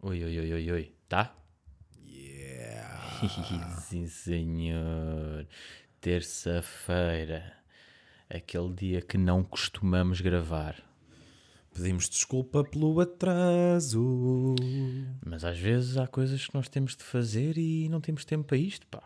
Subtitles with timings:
[0.00, 0.92] Oi, oi, oi, oi, oi.
[1.08, 1.34] Tá?
[2.06, 3.80] Yeah.
[3.82, 5.44] Sim, senhor.
[6.00, 7.52] Terça-feira.
[8.30, 10.76] Aquele dia que não costumamos gravar.
[11.74, 14.54] Pedimos desculpa pelo atraso.
[15.26, 18.56] Mas às vezes há coisas que nós temos de fazer e não temos tempo para
[18.56, 19.02] isto, pá.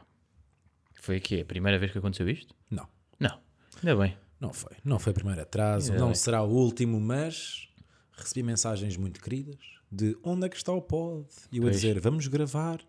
[1.00, 2.54] Foi aqui a primeira vez que aconteceu isto?
[2.70, 2.86] Não,
[3.18, 3.40] Não.
[3.76, 4.16] Ainda bem.
[4.38, 4.76] não foi.
[4.84, 5.90] Não foi o primeiro atraso.
[5.90, 6.14] Ainda não bem.
[6.16, 7.68] será o último, mas
[8.12, 9.58] recebi mensagens muito queridas
[9.92, 11.26] de onde é que está o pod?
[11.52, 12.80] E eu a dizer, vamos gravar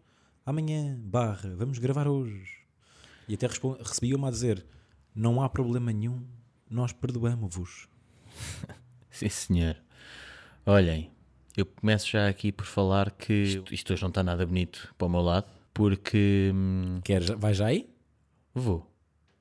[0.45, 2.63] amanhã, barra, vamos gravar hoje.
[3.27, 4.65] E até recebi uma a dizer,
[5.13, 6.25] não há problema nenhum,
[6.69, 7.89] nós perdoamos-vos.
[9.11, 9.75] Sim, senhor.
[10.65, 11.11] Olhem,
[11.57, 15.05] eu começo já aqui por falar que isto, isto hoje não está nada bonito para
[15.05, 17.89] o meu lado, porque hum, Queres, vai já aí?
[18.55, 18.89] vou.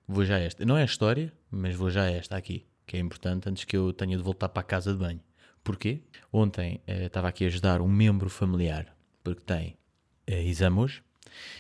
[0.09, 0.65] Vou já a esta.
[0.65, 3.77] Não é a história, mas vou já a esta aqui, que é importante antes que
[3.77, 5.21] eu tenha de voltar para a casa de banho.
[5.65, 6.01] Porquê?
[6.33, 9.77] Ontem eh, estava aqui a ajudar um membro familiar, porque tem
[10.27, 11.03] eh, exame hoje,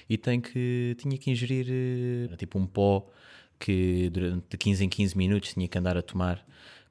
[0.08, 1.66] e tem que, tinha que ingerir
[2.32, 3.08] eh, tipo um pó
[3.58, 6.44] que durante de 15 em 15 minutos tinha que andar a tomar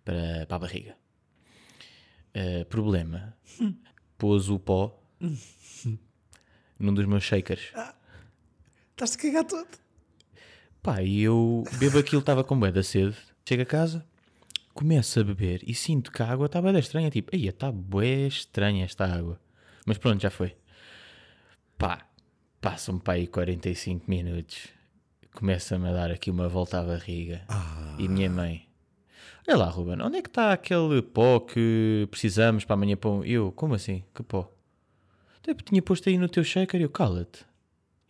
[0.05, 0.95] para, para a barriga.
[2.33, 3.35] Eh, problema,
[4.17, 4.97] pôs o pó
[6.79, 7.73] num dos meus shakers.
[8.91, 9.67] Estás-te a cagar todo.
[10.81, 13.15] Pá, e eu bebo aquilo, estava com bué da sede.
[13.47, 14.05] Chego a casa,
[14.73, 17.09] começo a beber e sinto que a água está da estranha.
[17.09, 19.39] Tipo, aí está bué estranha esta água.
[19.85, 20.55] Mas pronto, já foi.
[21.77, 22.05] Pá,
[22.59, 24.67] passam-me para aí 45 minutos.
[25.33, 27.43] Começa-me a dar aqui uma volta à barriga.
[27.97, 28.67] E minha mãe...
[29.47, 33.25] Olha lá, Ruben, onde é que está aquele pó que precisamos para amanhã pão?
[33.25, 34.03] Eu, como assim?
[34.13, 34.51] Que pó?
[35.41, 37.43] Tipo, tinha posto aí no teu shaker e eu, cala-te.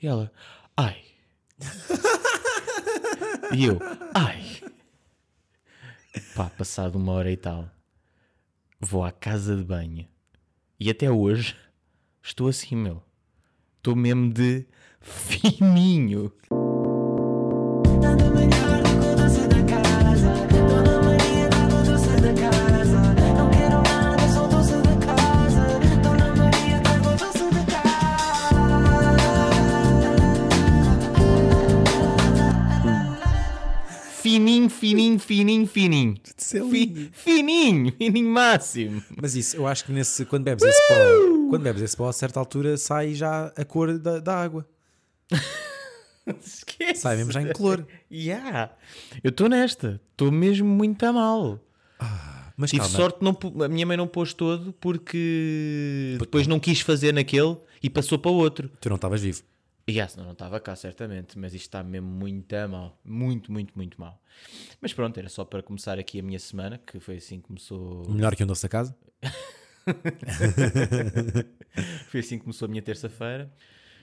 [0.02, 0.32] E ela,
[0.76, 1.02] ai,
[3.56, 3.80] e eu,
[4.14, 4.41] ai.
[6.36, 7.70] Pá, passado uma hora e tal,
[8.82, 10.06] vou à casa de banho
[10.78, 11.56] e até hoje
[12.22, 13.02] estou assim, meu.
[13.78, 14.66] Estou mesmo de
[15.00, 16.34] fininho.
[34.96, 39.04] Fininho, fininho, fininho, é Fi- fininho, fininho máximo.
[39.22, 40.96] Mas isso, eu acho que nesse, quando bebes esse pó,
[41.50, 44.68] quando bebes esse pó, a certa altura sai já a cor da, da água.
[46.44, 47.02] Esquece.
[47.02, 47.86] Sai mesmo já em cor.
[48.12, 48.72] Yeah.
[49.24, 50.00] Eu estou nesta.
[50.12, 51.60] Estou mesmo muito a mal.
[52.58, 56.82] Mas Tive calma, sorte, não, a minha mãe não pôs todo porque depois não quis
[56.82, 58.70] fazer naquele e passou para o outro.
[58.80, 59.42] tu não estavas vivo.
[59.88, 63.00] E ah, senão não estava cá, certamente, mas isto está mesmo muito a mal.
[63.04, 64.22] Muito, muito, muito mal.
[64.80, 68.08] Mas pronto, era só para começar aqui a minha semana, que foi assim que começou.
[68.10, 68.96] Melhor que doce da casa.
[72.08, 73.52] Foi assim que começou a minha terça-feira.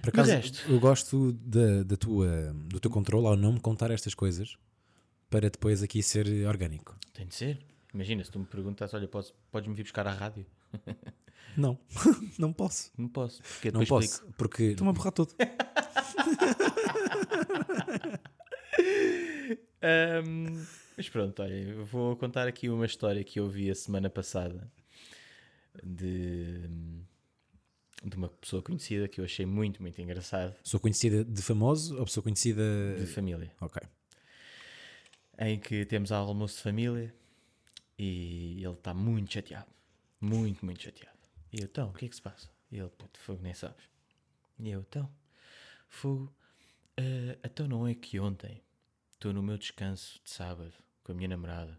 [0.03, 0.71] Por acaso, resto.
[0.71, 4.57] eu gosto da, da tua, do teu controle ao não me contar estas coisas
[5.29, 6.97] para depois aqui ser orgânico.
[7.13, 7.59] Tem de ser.
[7.93, 10.47] Imagina, se tu me perguntas, olha, podes, podes-me vir buscar à rádio?
[11.59, 11.79] Não,
[12.39, 12.91] não posso.
[12.97, 13.43] Não posso.
[13.43, 15.35] Porque Não posso, porque estou-me a borrar todo.
[19.83, 20.65] Ahm,
[20.97, 24.71] mas pronto, olha, vou contar aqui uma história que eu vi a semana passada
[25.83, 26.69] de,
[28.05, 32.07] de uma pessoa conhecida que eu achei muito, muito engraçado, Sou conhecida de famoso ou
[32.07, 32.63] sou conhecida.
[32.99, 33.81] de família, Ok.
[35.39, 37.15] em que temos almoço de família
[37.99, 39.67] e ele está muito chateado,
[40.21, 41.18] muito, muito chateado.
[41.53, 42.49] E eu, então, o que é que se passa?
[42.71, 43.85] E ele, puto, fogo, nem sabes.
[44.59, 45.11] E eu, então,
[45.89, 46.33] fogo,
[46.97, 48.63] eh, então não é que ontem
[49.13, 50.73] estou no meu descanso de sábado
[51.03, 51.79] com a minha namorada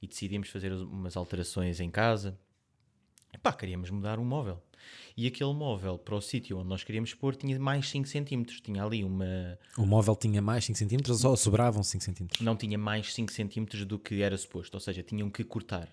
[0.00, 2.38] e decidimos fazer umas alterações em casa.
[3.42, 4.62] Pá, queríamos mudar um móvel.
[5.16, 8.60] E aquele móvel para o sítio onde nós queríamos pôr tinha mais 5 centímetros.
[8.60, 9.58] Tinha ali uma.
[9.76, 12.26] O móvel tinha mais 5 cm ou só sobravam 5 cm?
[12.40, 14.74] Não tinha mais 5 centímetros do que era suposto.
[14.74, 15.88] Ou seja, tinham que cortar.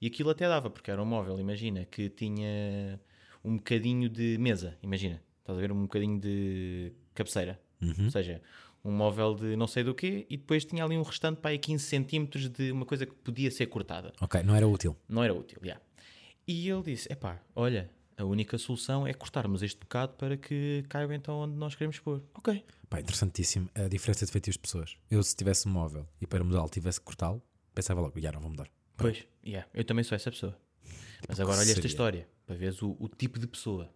[0.00, 3.00] E aquilo até dava, porque era um móvel, imagina, que tinha
[3.44, 4.76] um bocadinho de mesa.
[4.82, 5.72] Imagina, estás a ver?
[5.72, 7.60] Um bocadinho de cabeceira.
[8.04, 8.40] Ou seja,
[8.84, 11.58] um móvel de não sei do quê e depois tinha ali um restante para aí
[11.58, 14.12] 15 centímetros de uma coisa que podia ser cortada.
[14.20, 14.96] Ok, não era útil.
[15.08, 15.78] Não era útil, já.
[16.46, 21.14] E ele disse: epá, olha, a única solução é cortarmos este bocado para que caiba
[21.14, 22.22] então onde nós queremos pôr.
[22.34, 22.64] Ok.
[22.88, 24.96] Pá, interessantíssimo a diferença de feitios de pessoas.
[25.10, 27.42] Eu, se tivesse um móvel e para mudá-lo tivesse que cortá-lo,
[27.74, 28.68] pensava logo, já não vou mudar.
[28.96, 30.56] Pois, yeah, eu também sou essa pessoa.
[31.28, 33.90] Mas agora olha esta história, para veres o, o tipo de pessoa.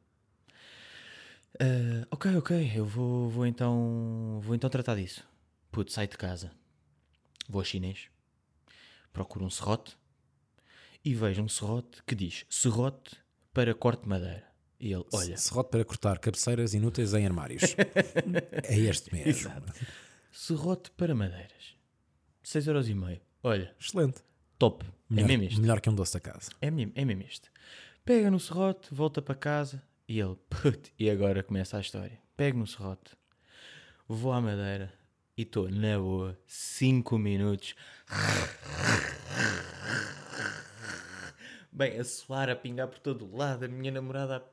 [1.60, 5.26] Ah, ok, ok, eu vou, vou, então, vou então tratar disso.
[5.70, 6.50] Puto, sai de casa,
[7.48, 8.08] vou ao chinês,
[9.12, 9.97] procuro um serrote
[11.04, 13.16] e vejo um serrote que diz serrote
[13.52, 14.44] para corte de madeira.
[14.80, 17.62] E ele, olha, Serrote para cortar cabeceiras inúteis em armários.
[18.64, 19.50] é este mesmo.
[20.30, 21.74] serrote para madeiras.
[22.44, 23.20] 6,5€.
[23.42, 24.22] Olha, Excelente.
[24.58, 24.84] top.
[25.10, 25.60] Melhor, é mesmo isto.
[25.60, 26.50] melhor que um doce da casa.
[26.60, 27.50] É mesmo, é mesmo isto.
[28.04, 32.18] Pega no serrote, volta para casa e ele, put, e agora começa a história.
[32.36, 33.16] Pego no serrote,
[34.06, 34.92] vou à madeira
[35.36, 37.74] e estou na boa, 5 minutos.
[41.78, 44.44] Bem, a suar, a pingar por todo o lado, a minha namorada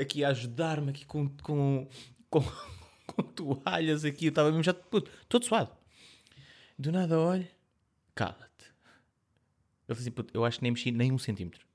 [0.00, 1.88] aqui a ajudar-me aqui com, com,
[2.30, 2.40] com,
[3.08, 5.76] com toalhas aqui, eu estava mesmo já puto, todo suado.
[6.78, 7.48] Do nada olho,
[8.14, 8.66] cala-te.
[9.88, 11.66] Eu falei assim, puto, eu acho que nem mexi nem um centímetro.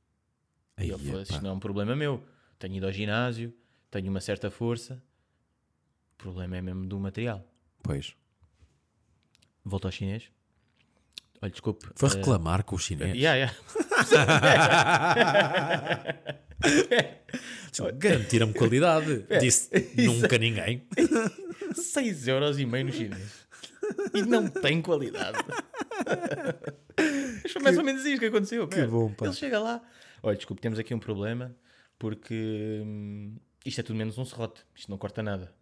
[0.77, 1.33] E Aí, ele falou, epá.
[1.33, 2.25] isto não é um problema meu.
[2.57, 3.53] Tenho ido ao ginásio,
[3.91, 5.03] tenho uma certa força.
[6.13, 7.45] O problema é mesmo do material.
[7.83, 8.15] Pois.
[9.62, 10.31] Volto ao chinês.
[11.45, 11.88] Olha, desculpe.
[11.95, 13.15] Foi eh, reclamar com o chinês.
[13.15, 13.56] Yeah, yeah.
[17.97, 19.27] Garantiram-me qualidade.
[19.39, 20.88] Disse nunca ninguém.
[21.75, 23.45] 6 euros e meio no chinês.
[24.12, 25.38] E não tem qualidade.
[27.44, 28.68] Mas foi mais ou menos isto que aconteceu.
[28.68, 28.88] pera.
[28.88, 29.25] bom, pá.
[29.25, 29.80] Ele chega lá.
[30.24, 31.56] Olha, desculpe, temos aqui um problema
[32.00, 34.65] porque hum, isto é tudo menos um serrote.
[34.74, 35.53] Isto não corta nada.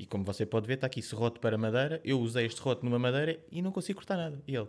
[0.00, 2.00] E como você pode ver, está aqui serrote para madeira.
[2.02, 4.42] Eu usei este serrote numa madeira e não consigo cortar nada.
[4.48, 4.66] E ele,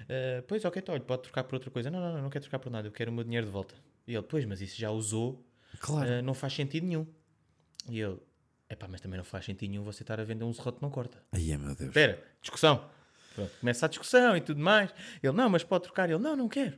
[0.00, 1.90] "Ah, pois, ok, então, olha, pode trocar por outra coisa.
[1.90, 2.86] Não, não, não, não quero trocar por nada.
[2.86, 3.74] Eu quero o meu dinheiro de volta.
[4.06, 5.42] E ele, pois, mas isso já usou
[5.80, 6.10] Claro.
[6.18, 7.06] Uh, não faz sentido nenhum.
[7.88, 8.18] E ele,
[8.68, 10.90] epá, mas também não faz sentido nenhum você estar a vender um serrote que não
[10.90, 11.18] corta.
[11.32, 11.88] Ai, é, meu Deus.
[11.88, 12.84] Espera, discussão.
[13.34, 14.94] Pronto, começa a discussão e tudo mais.
[15.22, 16.10] Ele, não, mas pode trocar.
[16.10, 16.76] Ele, não, não quero.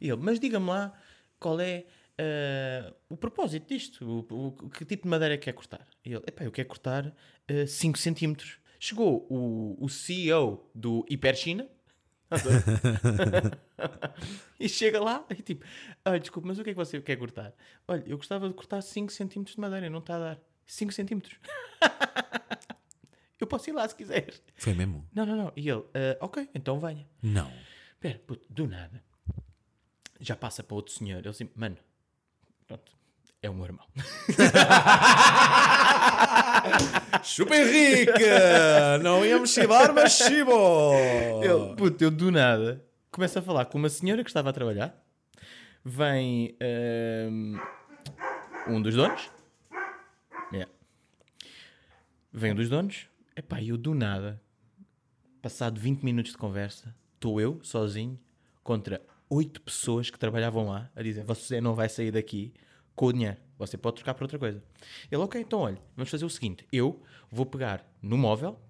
[0.00, 0.98] E ele, mas diga-me lá
[1.38, 1.84] qual é
[2.20, 4.26] uh, o propósito disto.
[4.30, 5.86] O, o- que tipo de madeira é que quer cortar?
[6.04, 7.14] E ele, epá, eu quero cortar
[7.66, 8.58] 5 centímetros.
[8.78, 11.68] Chegou o, o CEO do Hiperchina.
[14.58, 15.64] e chega lá e tipo,
[16.04, 17.52] ah, desculpe, mas o que é que você quer cortar?
[17.86, 20.38] Olha, eu gostava de cortar 5 centímetros de madeira, não está a dar.
[20.66, 21.36] 5 centímetros.
[23.38, 24.32] eu posso ir lá se quiser.
[24.54, 25.06] Foi mesmo?
[25.12, 25.52] Não, não, não.
[25.56, 27.06] E ele, "Ah, ok, então venha.
[27.22, 27.52] Não.
[27.92, 29.02] Espera, puto, do nada.
[30.20, 31.18] Já passa para outro senhor.
[31.18, 31.76] Ele assim, mano,
[32.72, 32.92] pronto,
[33.42, 33.84] é o meu irmão.
[37.22, 38.12] Chupa Henrique!
[39.02, 40.94] Não íamos chibar, mas chibou!
[41.42, 44.96] Ele, puto, eu do nada começo a falar com uma senhora que estava a trabalhar.
[45.84, 47.60] Vem ahm,
[48.68, 49.30] um dos donos.
[50.50, 50.72] Yeah.
[52.32, 53.06] Vem um dos donos.
[53.36, 54.40] Epá, eu do nada,
[55.42, 58.18] passado 20 minutos de conversa, estou eu, sozinho,
[58.62, 59.02] contra
[59.32, 62.52] oito pessoas que trabalhavam lá, a dizer: Você não vai sair daqui
[62.94, 64.62] com o dinheiro, você pode trocar por outra coisa.
[65.10, 68.60] Ele, ok, então olha, vamos fazer o seguinte: eu vou pegar no móvel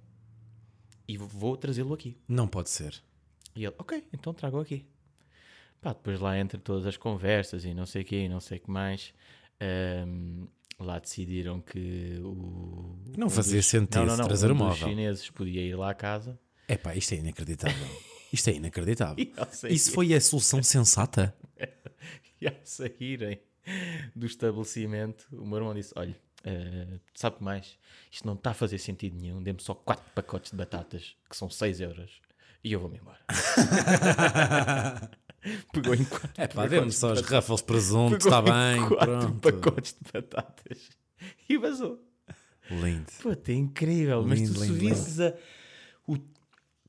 [1.08, 2.16] e vou trazê-lo aqui.
[2.28, 3.02] Não pode ser.
[3.54, 4.86] E ele, ok, então trago aqui.
[5.80, 8.58] Pá, depois lá entre todas as conversas e não sei o quê, e não sei
[8.58, 9.12] o que mais,
[9.60, 10.46] ahm,
[10.78, 12.96] lá decidiram que o...
[13.18, 14.88] Não um fazia sentido não, não, não, trazer um o dos móvel.
[14.88, 16.38] chineses podia ir lá à casa
[16.68, 17.86] Epá, isto é inacreditável.
[18.32, 19.24] Isto é inacreditável.
[19.68, 21.34] Isso foi a solução sensata?
[22.40, 23.40] e ao saírem
[24.16, 27.78] do estabelecimento, o meu irmão disse, olha, eh, sabe que mais?
[28.10, 31.48] Isto não está a fazer sentido nenhum, dê-me só quatro pacotes de batatas, que são
[31.48, 32.20] 6 euros,
[32.64, 33.18] e eu vou-me embora.
[35.72, 37.36] Pegou em quatro É pá, pacotes dê-me só os batatas.
[37.36, 38.44] Ruffles presunto, está em
[38.78, 39.52] bem, quatro pronto.
[39.52, 40.78] pacotes de batatas
[41.48, 42.00] e vazou.
[42.70, 43.10] Lindo.
[43.20, 44.24] Puta, é incrível.
[44.24, 45.34] Mas Lindo, tu lindo, se visses a-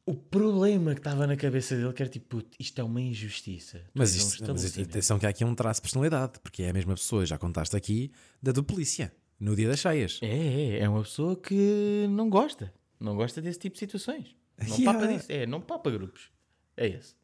[0.06, 3.80] o problema que estava na cabeça dele, que era tipo, isto é uma injustiça.
[3.80, 6.70] Tu Mas um isto, mas atenção que há aqui um traço de personalidade, porque é
[6.70, 10.20] a mesma pessoa, já contaste aqui, da do polícia, no dia das cheias.
[10.22, 12.74] É, é, é uma pessoa que não gosta.
[13.00, 14.36] Não gosta desse tipo de situações.
[14.68, 14.94] Não Yeah.
[15.00, 15.26] papa disso.
[15.32, 16.30] É, não papa grupos.
[16.78, 17.16] É esse.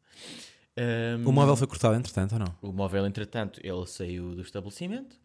[0.76, 2.54] Ahm, O móvel foi cortado entretanto ou não?
[2.60, 5.16] O móvel, entretanto, ele saiu do estabelecimento,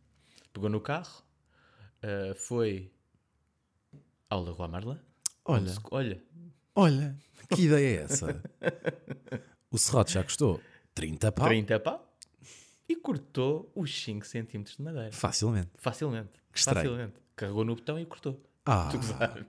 [0.53, 1.23] pegou no carro,
[2.03, 2.91] ah, foi
[4.29, 4.99] ao Leroy Merlin.
[5.45, 5.73] Olha.
[5.91, 6.23] olha,
[6.75, 7.15] Olha,
[7.49, 8.41] que ideia é essa?
[9.71, 10.59] o serrote já custou
[10.93, 11.47] 30 pau?
[11.47, 12.15] 30 pau
[12.87, 15.11] e cortou os 5 centímetros de madeira.
[15.11, 15.69] Facilmente.
[15.77, 16.29] Facilmente.
[16.51, 16.89] Que estranho.
[16.89, 17.13] Facilmente.
[17.35, 18.41] Carregou no botão e cortou.
[18.67, 18.89] Ah,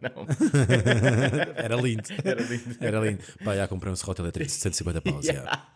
[0.02, 0.26] não.
[1.56, 2.02] era lindo.
[2.22, 2.76] Era lindo.
[2.80, 3.22] Era lindo.
[3.42, 5.24] Pá, já comprei um serrote elétrico de 150 paus.
[5.24, 5.68] já.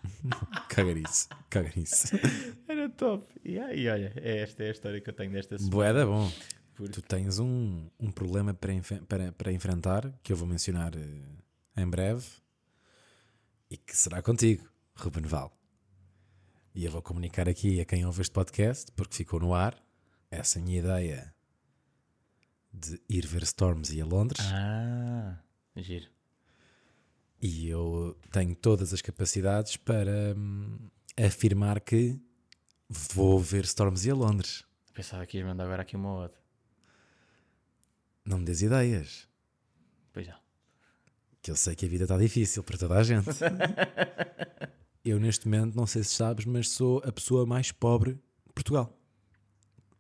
[0.69, 1.29] Caga nisso.
[1.49, 2.09] Caga nisso.
[2.69, 3.27] Era top.
[3.43, 5.75] E aí, olha, é esta é a história que eu tenho desta semana.
[5.75, 6.31] Boeda, bom.
[6.75, 8.73] Porque- Tu tens um, um problema para,
[9.09, 10.99] para, para enfrentar, que eu vou mencionar eh,
[11.81, 12.27] em breve,
[13.71, 15.57] e que será contigo, Ruben Val.
[16.75, 19.77] E eu vou comunicar aqui a quem ouve este podcast, porque ficou no ar,
[20.31, 21.35] essa minha ideia
[22.73, 25.43] de ir ver Storms e a Londres, Ah,
[25.77, 26.09] giro.
[27.43, 30.79] e eu tenho todas as capacidades para hum,
[31.17, 32.21] afirmar que
[32.89, 34.65] vou ver Storms e a Londres.
[34.95, 36.39] Pensava que ias mandar agora aqui uma outra.
[38.25, 39.29] Não me des ideias.
[40.13, 40.39] Pois já.
[41.43, 43.29] Que eu sei que a vida está difícil para toda a gente.
[45.05, 48.97] eu, neste momento, não sei se sabes, mas sou a pessoa mais pobre de Portugal.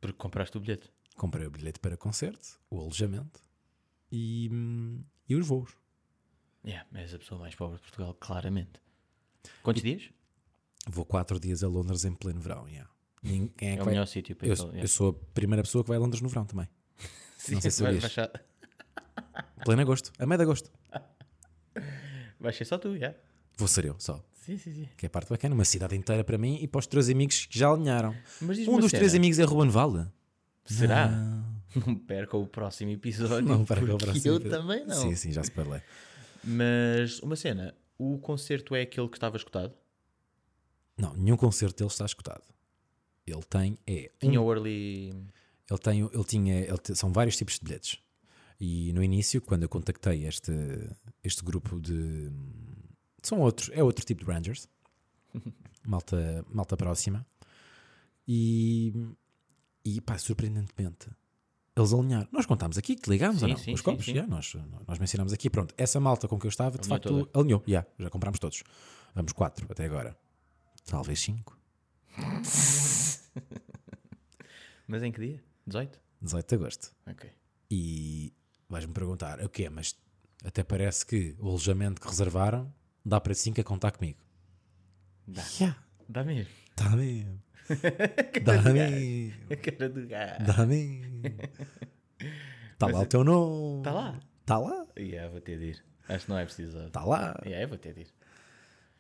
[0.01, 0.91] Porque compraste o bilhete.
[1.17, 3.41] Comprei o bilhete para concerto, o alojamento
[4.11, 4.51] e,
[5.29, 5.77] e os voos.
[6.65, 8.81] Yeah, és a pessoa mais pobre de Portugal, claramente.
[9.63, 10.11] Quantos dias?
[10.89, 12.69] Vou quatro dias a Londres em pleno verão.
[12.69, 12.91] yeah.
[13.23, 14.81] É É, o vai- melhor sítio para eu, ir.
[14.83, 16.69] eu sou a primeira pessoa que vai a Londres no verão também.
[17.39, 18.31] Sim, não sei se vai, sabias.
[19.65, 20.71] Pleno agosto, a meio de agosto.
[22.41, 23.15] Vai ser só tu, já.
[23.57, 24.23] Vou ser eu só.
[24.45, 24.89] Sim, sim, sim.
[24.97, 27.45] Que é a parte bacana, uma cidade inteira para mim e para os três amigos
[27.47, 28.17] que já alinharam.
[28.43, 30.09] Um dos três amigos é Ruben Valde.
[30.65, 31.09] Será?
[31.87, 33.43] Não perca o próximo episódio.
[33.49, 34.95] Não, para porque agora eu também não.
[35.03, 35.81] Sim, sim, já se parlei.
[36.43, 39.73] Mas uma cena, o concerto é aquele que estava escutado?
[40.97, 42.43] Não, nenhum concerto dele está escutado.
[43.27, 45.09] Ele tem é um- Tinha o early.
[45.71, 47.99] ele tem ele tinha ele te- são vários tipos de bilhetes.
[48.61, 50.53] E no início, quando eu contactei este
[51.25, 52.31] este grupo de
[53.23, 54.69] são outros, é outro tipo de Rangers.
[55.87, 57.27] malta, malta próxima.
[58.29, 58.93] E
[59.85, 61.09] e pá, surpreendentemente
[61.77, 62.29] eles alinharam.
[62.31, 63.61] Nós contámos aqui que ligámos ou Sim, não?
[63.61, 64.15] sim, Os sim, copos, sim.
[64.15, 64.55] já, nós,
[64.87, 65.49] nós mencionámos aqui.
[65.49, 67.31] Pronto, essa malta com que eu estava, de facto, toda.
[67.39, 67.63] alinhou.
[67.67, 68.63] Já, já comprámos todos.
[69.15, 70.15] Vamos quatro até agora.
[70.85, 71.57] Talvez cinco.
[74.87, 75.43] Mas em que dia?
[75.67, 75.99] 18?
[76.21, 76.93] 18 de agosto.
[77.07, 77.31] Ok.
[77.71, 78.33] E
[78.71, 79.69] vais-me perguntar, o quê?
[79.69, 79.95] Mas
[80.45, 82.73] até parece que o alojamento que reservaram
[83.05, 84.19] dá para 5 a contar comigo.
[85.27, 85.43] Dá.
[85.61, 85.77] Yeah,
[86.09, 86.51] Dá mesmo.
[86.77, 87.43] dá mesmo.
[88.45, 89.33] Dá mesmo.
[89.49, 90.43] A cara do gato.
[90.45, 91.23] Dá mesmo.
[92.73, 93.79] Está lá o teu nome.
[93.79, 94.21] Está lá.
[94.41, 94.87] Está lá.
[94.99, 95.85] Yeah, vou ter de ir.
[96.09, 96.79] Acho que não é preciso.
[96.87, 97.41] Está lá.
[97.45, 98.09] Yeah, vou ter de ir.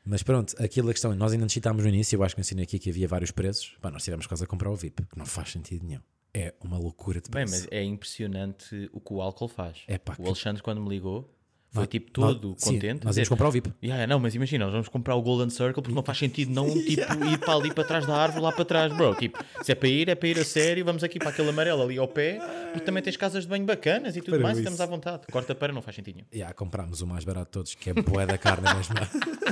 [0.04, 2.64] Mas pronto, aquilo a questão, nós ainda nos citámos no início, eu acho que ensinei
[2.64, 3.76] aqui que havia vários preços.
[3.80, 6.00] Pá, nós tivemos quase a comprar o VIP, que não faz sentido nenhum.
[6.32, 9.78] É uma loucura de Bem, mas é impressionante o que o álcool faz.
[9.88, 11.28] É pá, o que- Alexandre, quando me ligou,
[11.72, 13.04] foi tipo todo nós- sim, contente.
[13.04, 13.72] nós dizer, íamos comprar o VIP.
[13.82, 16.66] Yeah, não, mas imagina, nós vamos comprar o Golden Circle porque não faz sentido não
[16.84, 19.14] tipo, ir para ali para trás da árvore, lá para trás, bro.
[19.16, 21.82] Tipo, se é para ir, é para ir a sério, vamos aqui para aquele amarelo
[21.82, 22.38] ali ao pé,
[22.72, 24.68] porque também tens casas de banho bacanas e tudo Para mais, e isso.
[24.70, 25.22] estamos à vontade.
[25.32, 26.26] Corta para, não faz sentido nenhum.
[26.32, 28.94] Yeah, comprámos o mais barato de todos, que é boé da carne mesmo.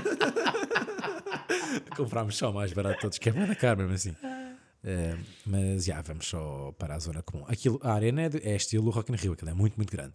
[1.97, 4.17] comprámos só o mais barato de todos, que é boé da carne mesmo assim.
[4.85, 7.45] Eh, mas já, vamos só para a zona comum.
[7.49, 10.15] Aquilo, a arena é, de- é estilo Rock in Rio, aquilo é muito, muito grande.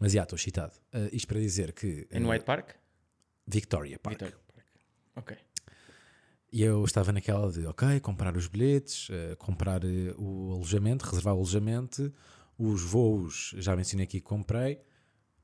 [0.00, 0.72] Mas já, estou excitado.
[0.92, 2.70] Eh, isto para dizer que no eh, White Park?
[3.46, 4.18] Victoria Park.
[4.20, 4.66] Victoria Park.
[5.16, 5.36] Ok.
[6.52, 9.82] E eu estava naquela de, ok, comprar os bilhetes, eh, comprar
[10.16, 12.12] o alojamento, reservar o alojamento,
[12.58, 14.80] os voos, já mencionei aqui que comprei,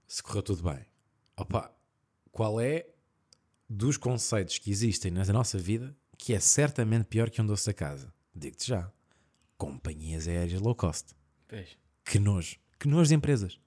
[0.06, 0.85] se correu tudo bem.
[1.37, 1.70] Opa,
[2.32, 2.87] qual é
[3.68, 7.73] dos conceitos que existem na nossa vida que é certamente pior que um doce da
[7.73, 8.12] casa?
[8.35, 8.90] Digo-te já.
[9.56, 11.14] Companhias aéreas low cost.
[11.49, 11.76] Pois.
[12.04, 12.56] Que nojo.
[12.78, 13.58] Que nojo de empresas.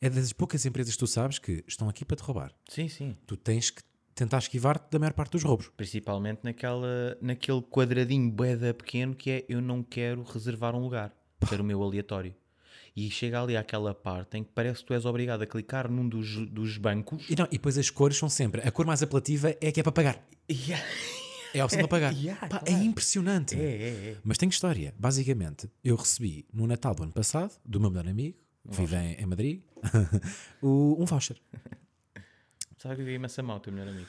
[0.00, 2.52] É das poucas empresas que tu sabes que estão aqui para te roubar.
[2.68, 3.16] Sim, sim.
[3.26, 3.82] Tu tens que
[4.14, 5.70] tentar esquivar-te da maior parte dos roubos.
[5.76, 11.12] Principalmente naquela, naquele quadradinho boeda pequeno que é eu não quero reservar um lugar,
[11.48, 12.34] quero o meu aleatório.
[12.96, 16.08] E chega ali àquela parte em que parece que tu és obrigado a clicar num
[16.08, 17.28] dos, dos bancos.
[17.28, 18.60] E, não, e depois as cores são sempre.
[18.60, 20.24] A cor mais apelativa é a que é para pagar.
[20.46, 20.84] Yeah.
[21.54, 22.12] É a opção para pagar.
[22.18, 22.64] Yeah, Pá, claro.
[22.66, 23.54] É impressionante.
[23.54, 24.16] É, é, é.
[24.24, 24.92] Mas tem história.
[24.98, 28.36] Basicamente, eu recebi no Natal do ano passado, do meu melhor amigo,
[28.70, 29.62] que vive em, em Madrid,
[30.60, 31.36] o- um voucher.
[32.78, 34.06] Sabe que eu imensa mal, o teu melhor amigo.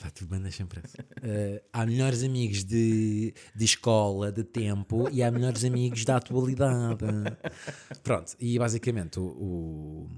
[0.00, 0.10] pá.
[0.14, 0.96] Tu mandas sempre essa.
[1.22, 7.04] Eh, há melhores amigos de, de escola, de tempo, e há melhores amigos da atualidade.
[8.02, 10.08] Pronto, e basicamente o,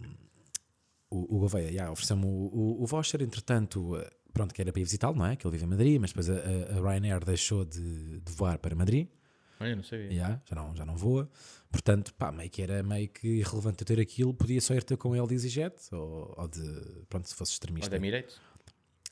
[1.11, 3.97] o, o, Gouveia ofereceu-me o, o, o voucher, entretanto,
[4.33, 5.37] pronto, que era para ir visitá-lo, não é?
[5.37, 8.75] Que ele vive em Madrid, mas depois a, a- Ryanair deixou de, de voar para
[8.75, 9.09] Madrid.
[9.59, 10.11] Olha, não sabia.
[10.11, 11.29] Já, já, não, já não voa.
[11.71, 14.33] Portanto, pá, meio que era meio que irrelevante eu ter aquilo.
[14.33, 16.61] Podia só ir ter com ele de EasyJet ou, ou de.
[17.09, 17.91] Pronto, se fosse Ou extremista.
[17.91, 18.41] da Emirates?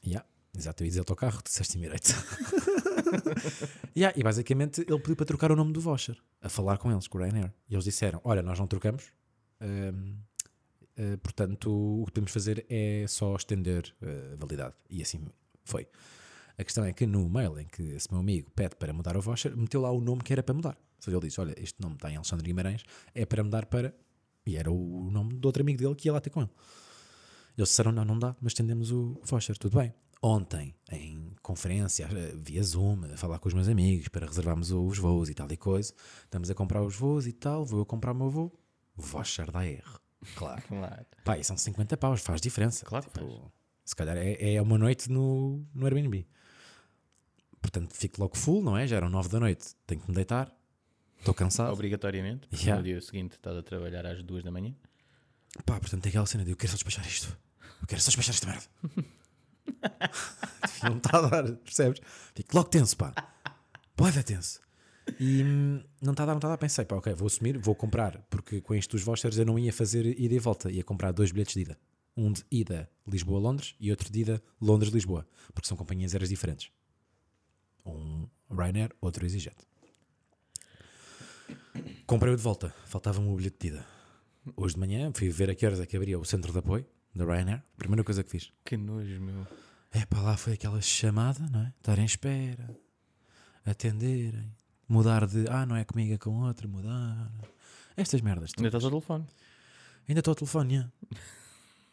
[0.07, 2.15] Yeah, exato, eu ia dizer autocarro, tu disseste Emirates.
[3.97, 7.07] yeah, e basicamente ele pediu para trocar o nome do voucher, a falar com eles,
[7.09, 7.53] com o Ryanair.
[7.69, 9.13] E eles disseram: Olha, nós não trocamos,
[9.61, 10.17] hum,
[10.99, 14.75] eh, portanto o que podemos fazer é só estender eh, a validade.
[14.91, 15.25] E assim
[15.65, 15.87] foi.
[16.59, 19.21] A questão é que no mail em que esse meu amigo pede para mudar o
[19.21, 20.77] voucher, meteu lá o nome que era para mudar.
[20.77, 22.83] Ou seja, ele disse: Olha, este nome está em Alexandre Guimarães,
[23.15, 23.95] é para mudar para.
[24.45, 26.51] E era o nome do outro amigo dele que ia lá ter com ele.
[27.57, 29.95] Eles disseram: não, não dá, mas estendemos o voucher, tudo bem.
[30.21, 34.99] Ontem, em conferência, eh, via Zoom, a falar com os meus amigos para reservarmos os
[34.99, 38.11] voos e tal e coisa, estamos a comprar os voos e tal, vou eu comprar
[38.11, 38.53] o meu voo,
[38.97, 39.85] voucher da R.
[40.35, 40.63] Claro.
[40.63, 41.07] Claro.
[41.25, 42.85] Pá, e são 50 paus, faz diferença.
[42.85, 43.31] Claro que faz.
[43.85, 46.27] Se calhar é, é uma noite no, no Airbnb.
[47.61, 48.87] Portanto, fico logo full, não é?
[48.87, 50.53] Já eram 9 da noite, tenho que me deitar.
[51.19, 51.73] Estou cansado.
[51.73, 52.47] Obrigatoriamente.
[52.47, 52.81] porque Yeah.
[52.81, 54.75] No dia seguinte estás a trabalhar às duas da manhã.
[55.65, 57.37] Pá, portanto tem aquela cena de eu quero só despachar isto.
[57.81, 58.67] Eu quero só despachar esta merda.
[60.83, 62.01] não me está a dar, percebes?
[62.35, 63.13] Fico logo tenso, pá.
[63.97, 64.61] Pode tenso.
[65.21, 65.43] E
[66.01, 66.59] não está a dar, não está a dar.
[66.59, 69.73] Pensei, pá, ok, vou assumir, vou comprar, porque com isto dos vouchers eu não ia
[69.73, 71.79] fazer ida e volta, ia comprar dois bilhetes de ida.
[72.17, 76.71] Um de ida Lisboa-Londres e outro de ida Londres-Lisboa, porque são companhias aéreas diferentes.
[77.87, 79.57] Um Ryanair, outro EasyJet.
[82.07, 83.87] Comprei-o de volta, faltava-me o bilhete de ida.
[84.57, 86.85] Hoje de manhã fui ver a que horas é que abria o centro de apoio
[87.15, 87.63] da Ryanair.
[87.77, 88.53] Primeira coisa que fiz.
[88.65, 89.47] Que nojo, meu.
[89.93, 91.73] É para lá foi aquela chamada, não é?
[91.79, 92.77] Estar em espera,
[93.65, 94.53] atenderem,
[94.89, 97.33] mudar de ah, não é comigo, é com outro, mudar.
[97.97, 98.53] Estas merdas.
[98.57, 99.27] Ainda estás ao telefone.
[100.09, 100.93] Ainda estou ao telefone, já.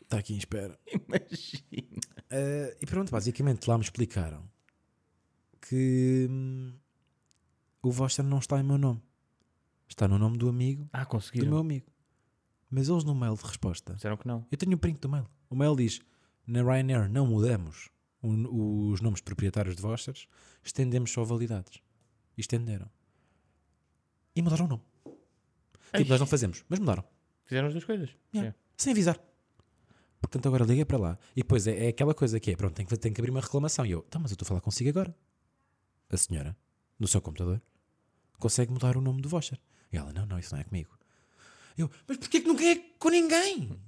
[0.01, 0.79] Está aqui em espera.
[0.87, 2.01] Imagina.
[2.29, 4.47] Eh, e pronto, basicamente lá me explicaram
[5.61, 6.73] que hum,
[7.81, 9.01] o voucher não está em meu nome.
[9.87, 11.49] Está no nome do amigo, Ah, do conseguiram.
[11.49, 11.87] meu amigo.
[12.69, 14.45] Mas eles no mail de resposta Disseram que não.
[14.51, 15.27] Eu tenho um print do mail.
[15.49, 16.01] O mail diz:
[16.45, 17.89] na Ryanair não mudamos
[18.21, 20.27] os nomes proprietários de vouchers,
[20.63, 21.79] estendemos só validades.
[22.37, 22.89] E estenderam.
[24.35, 24.83] E mudaram o nome.
[25.95, 27.03] Tipo, nós não fazemos, mas mudaram.
[27.45, 28.09] Fizeram as duas coisas.
[28.33, 28.47] Yeah.
[28.47, 28.57] Yeah.
[28.75, 29.19] Sem avisar.
[30.19, 31.19] Portanto, agora liguei para lá.
[31.35, 33.85] E depois é, é aquela coisa que é: pronto, tem que, que abrir uma reclamação.
[33.85, 35.15] E eu, tá, mas eu estou a falar consigo agora.
[36.09, 36.55] A senhora,
[36.99, 37.61] no seu computador,
[38.39, 39.59] consegue mudar o nome do voucher.
[39.91, 40.97] E ela, não, não, isso não é comigo.
[41.77, 43.79] Eu, mas porquê que nunca é com ninguém?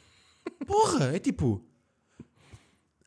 [0.66, 1.64] Porra, é tipo.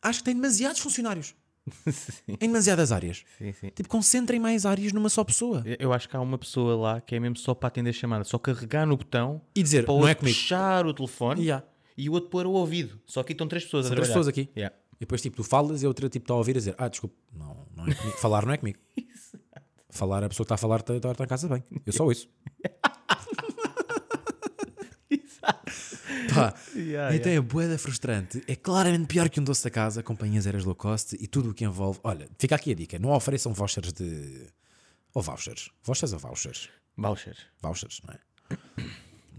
[0.00, 1.34] Acho que tem demasiados funcionários
[1.92, 3.24] sim, em demasiadas áreas.
[3.38, 3.68] sim, sim.
[3.74, 5.62] Tipo, concentrem mais áreas numa só pessoa.
[5.78, 8.24] Eu acho que há uma pessoa lá que é mesmo só para atender a chamada.
[8.24, 10.34] Só carregar no botão E dizer, para não é comigo.
[10.36, 11.64] puxar o telefone Yeah.
[11.96, 13.00] e o outro pôr o ouvido.
[13.06, 14.24] Só que estão três pessoas São a três trabalhar.
[14.32, 14.50] pessoas aqui.
[14.56, 14.74] Yeah.
[14.96, 16.88] E depois, tipo, tu falas e a outra tipo, está a ouvir a dizer: Ah,
[16.88, 18.18] desculpe, não, não é comigo.
[18.18, 18.78] Falar não é comigo.
[19.90, 21.62] Falar, a pessoa que está a falar está, está, casa bem.
[21.86, 22.28] Eu só isso.
[26.38, 28.42] Pá, Yeah, então é boeda frustrante.
[28.46, 31.54] É claramente pior que um doce da casa, companhias aéreas low cost e tudo o
[31.54, 31.98] que envolve.
[32.02, 34.46] Olha, fica aqui a dica: não ofereçam vouchers de.
[35.14, 35.70] Ou vouchers.
[35.82, 36.68] Vouchers ou vouchers?
[36.96, 37.38] Vouchers.
[37.60, 38.87] vouchers, não é?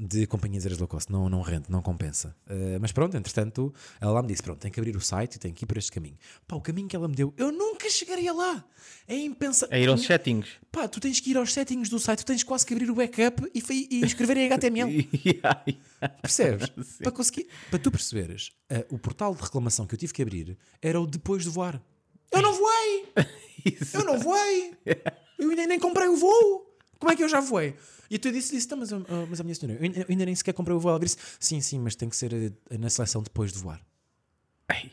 [0.01, 2.33] De companhias aéreas low cost, não, não rende, não compensa.
[2.47, 5.39] Uh, mas pronto, entretanto, ela lá me disse: pronto, tem que abrir o site e
[5.39, 6.17] tem que ir por este caminho.
[6.47, 8.63] Pá, o caminho que ela me deu, eu nunca chegaria lá.
[9.05, 9.75] É impensável.
[9.75, 10.47] É ir aos settings.
[10.71, 12.95] Pá, tu tens que ir aos settings do site, tu tens quase que abrir o
[12.95, 15.09] backup e, e escrever em HTML.
[15.25, 16.15] Yeah, yeah.
[16.21, 16.69] Percebes?
[17.03, 20.57] para, conseguir, para tu perceberes, uh, o portal de reclamação que eu tive que abrir
[20.81, 21.81] era o depois de voar.
[22.31, 23.05] Eu não voei!
[23.93, 24.73] Eu não voei!
[25.37, 26.73] Eu ainda nem comprei o voo!
[26.97, 27.75] Como é que eu já voei?
[28.09, 30.53] E tu disse, disse, "Tá, mas, ah, mas a minha senhora, eu ainda, nem sequer
[30.53, 30.91] comprei o voo.
[30.91, 33.81] Ela disse, sim, sim, mas tem que ser eh, na seleção depois de voar.
[34.67, 34.91] Ai,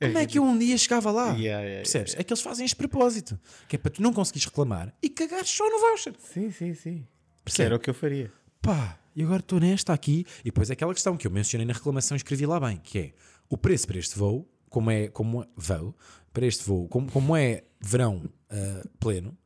[0.00, 1.28] Como é que eu um dia chegava lá?
[1.34, 2.14] Yeah, yeah, Percebes?
[2.16, 3.38] É que eles fazem este propósito,
[3.68, 6.14] que é para tu não conseguires reclamar e cagares só no voucher.
[6.32, 7.06] Sim, sim, sim.
[7.44, 7.66] Percebe?
[7.66, 8.32] Era o que eu faria.
[8.60, 10.26] Pá, e agora estou nesta aqui.
[10.40, 12.98] E depois é aquela questão que eu mencionei na reclamação e escrevi lá bem, que
[12.98, 13.12] é
[13.48, 15.94] o preço para este voo, como é, como é voo,
[16.32, 19.36] para este voo, como, como é verão ah, pleno,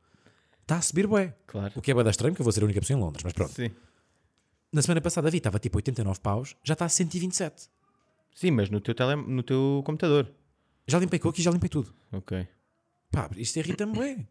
[0.67, 1.33] está a subir bué.
[1.47, 1.71] Claro.
[1.75, 3.23] O que é bué da estranho, porque eu vou ser a única pessoa em Londres,
[3.23, 3.53] mas pronto.
[3.53, 3.71] Sim.
[4.71, 7.69] Na semana passada vi, estava tipo 89 paus, já está a 127.
[8.35, 9.15] Sim, mas no teu, tele...
[9.15, 10.29] no teu computador.
[10.85, 11.93] Já limpei cookies, já limpei tudo.
[12.11, 12.47] Ok.
[13.09, 14.27] Pá, isto irrita-me bué.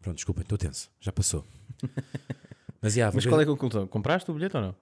[0.00, 1.44] Pronto, desculpem, estou tenso, já passou.
[2.80, 3.86] Mas, vou Mas qual é a conclusão?
[3.86, 4.76] Compraste o bilhete ou não?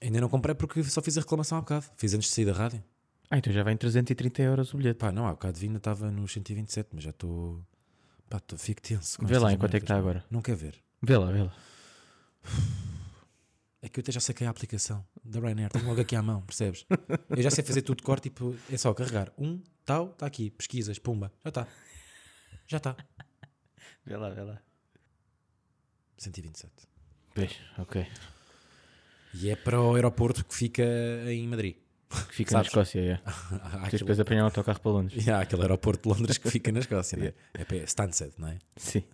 [0.00, 1.86] ainda não comprei porque só fiz a reclamação há bocado.
[1.96, 2.82] Fiz antes de sair da rádio.
[3.30, 4.98] Ah, então já vem 330 euros o bilhete.
[4.98, 7.62] Pá, não, há bocado ainda estava nos 127, mas já estou.
[8.28, 9.18] Pá, tô, fico tenso.
[9.24, 10.24] Vê lá estas em quanto é que está agora.
[10.30, 10.82] Não quer ver.
[11.02, 11.56] Vê lá, vê lá.
[13.80, 16.42] É que eu até já saquei a aplicação da Ryanair, tenho logo aqui à mão,
[16.42, 16.84] percebes?
[17.30, 19.32] Eu já sei fazer tudo de cor, tipo, é só carregar.
[19.38, 21.68] Um, tal, está aqui, pesquisas, pumba, já está.
[22.66, 22.96] Já está.
[24.04, 24.60] Vê lá, vê lá.
[26.16, 26.72] 127.
[27.34, 28.06] Pois, ok.
[29.34, 30.82] E é para o aeroporto que fica
[31.26, 31.76] em Madrid.
[32.08, 32.72] Que fica Sabes?
[32.72, 33.14] na Escócia, é.
[33.84, 35.28] Aquele, depois de apanhar um autocarro para Londres.
[35.28, 37.34] há aquele aeroporto de Londres que fica na Escócia, não é?
[37.54, 38.58] É Stansted, não é?
[38.76, 39.04] Sim.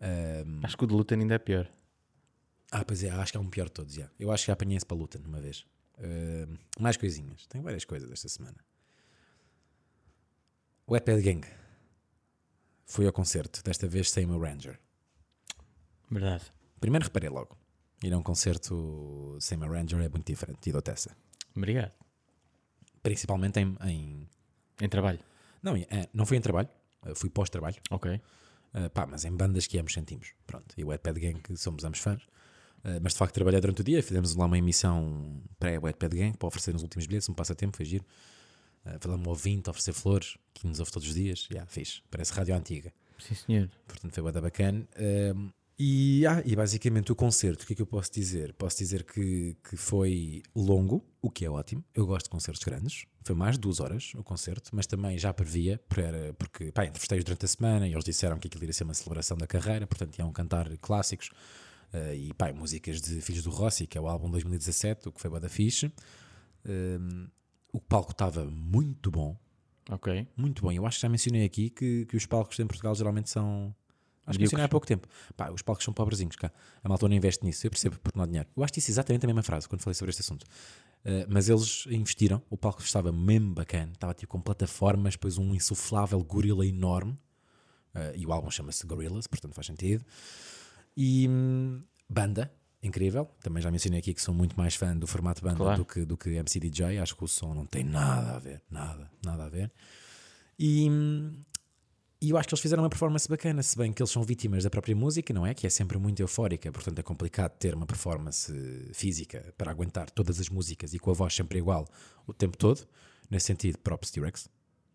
[0.00, 1.68] Ahm, Acho que o de Luton ainda é pior.
[2.70, 4.08] Ah, pois é, acho que é um pior de todos, já.
[4.18, 5.66] Eu acho que já apanhei esse para luta uma vez.
[5.98, 7.46] Ahm, mais coisinhas.
[7.46, 8.56] Tenho várias coisas esta semana.
[10.86, 11.46] O Wetpad Gang.
[12.86, 14.78] Fui ao concerto, desta vez sem o meu Ranger.
[16.10, 16.44] Verdade.
[16.80, 17.56] Primeiro reparei logo.
[18.02, 20.68] Ir a um concerto sem o Ranger é muito diferente.
[20.68, 21.14] E dou essa.
[21.56, 21.92] Obrigado.
[23.02, 23.76] Principalmente em...
[23.84, 24.28] em-
[24.80, 25.18] Em trabalho.
[25.62, 26.68] não, eh, não fui em trabalho.
[27.06, 27.76] eh, Fui pós-trabalho.
[27.90, 28.20] Ok.
[28.74, 30.28] Uh, pá, mas em bandas que ambos sentimos.
[30.46, 32.22] Pronto, e o Wetpad Gang que somos ambos fãs.
[32.84, 36.48] Uh, mas de facto trabalhei durante o dia, fizemos lá uma emissão pré-Wetpad Gang para
[36.48, 38.04] oferecer nos últimos bilhetes, um passatempo, foi giro.
[38.86, 41.46] Uh, falamos um ouvinte, oferecer flores, que nos ouve todos os dias.
[41.50, 42.92] Yeah, fixe, parece rádio antiga.
[43.18, 43.70] Sim, senhor.
[43.86, 44.88] Portanto foi bué da bacana.
[45.36, 45.50] Um,
[45.84, 48.52] E, ah, e basicamente o concerto, o que é que eu posso dizer?
[48.52, 51.82] Posso dizer que, que foi longo, o que é ótimo.
[51.92, 53.04] Eu gosto de concertos grandes.
[53.24, 57.24] Foi mais de duas horas o concerto, mas também já previa, para- porque pá, entrevistei-os
[57.24, 60.16] durante a semana e eles disseram que aquilo iria ser uma celebração da carreira, portanto
[60.20, 61.30] iam cantar clássicos
[61.92, 65.12] eh, e pá, músicas de Filhos do Rossi, que é o álbum de 2017, o
[65.12, 65.90] que foi bué da fixe.
[66.64, 67.26] Um,
[67.72, 69.36] o palco estava muito bom,
[69.90, 70.28] Ok.
[70.36, 70.70] muito bom.
[70.70, 73.74] Eu acho que já mencionei aqui que, que os palcos em Portugal geralmente são.
[74.26, 75.08] Acho que mencionei há pouco tempo.
[75.36, 76.52] Pá, os palcos são pobrezinhos cá.
[76.82, 77.66] A malta não investe nisso.
[77.66, 78.48] Eu percebo porque não há dinheiro.
[78.56, 80.44] Eu acho que disse exatamente a mesma frase quando falei sobre este assunto.
[80.44, 82.40] Uh, mas eles investiram.
[82.48, 83.90] O palco estava mesmo bacana.
[83.92, 87.12] Estava tipo com plataformas, depois um insuflável gorila enorme.
[87.94, 90.04] Uh, e o álbum chama-se Gorillaz, portanto faz sentido.
[90.96, 92.50] E hum, banda,
[92.82, 93.28] incrível.
[93.42, 95.78] Também já mencionei aqui que sou muito mais fã do formato banda Claro.
[95.78, 96.98] do, que, do que MC DJ.
[96.98, 99.70] Acho que o som não tem nada a ver, nada, nada a ver.
[100.58, 101.42] E, hum,
[102.22, 104.62] e eu acho que eles fizeram uma performance bacana, se bem que eles são vítimas
[104.64, 105.52] da própria música, não é?
[105.54, 108.52] Que é sempre muito eufórica, portanto é complicado ter uma performance
[108.94, 111.86] física para aguentar todas as músicas e com a voz sempre igual
[112.26, 112.86] o tempo todo.
[113.28, 114.48] Nesse sentido, props T-Rex,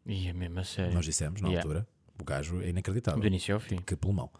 [0.05, 0.93] E é mesmo a sério.
[0.93, 1.67] nós dissemos na Yeah.
[1.67, 1.87] altura.
[2.19, 3.77] O gajo é inacreditável Do início ao fim.
[3.77, 4.31] que pulmão.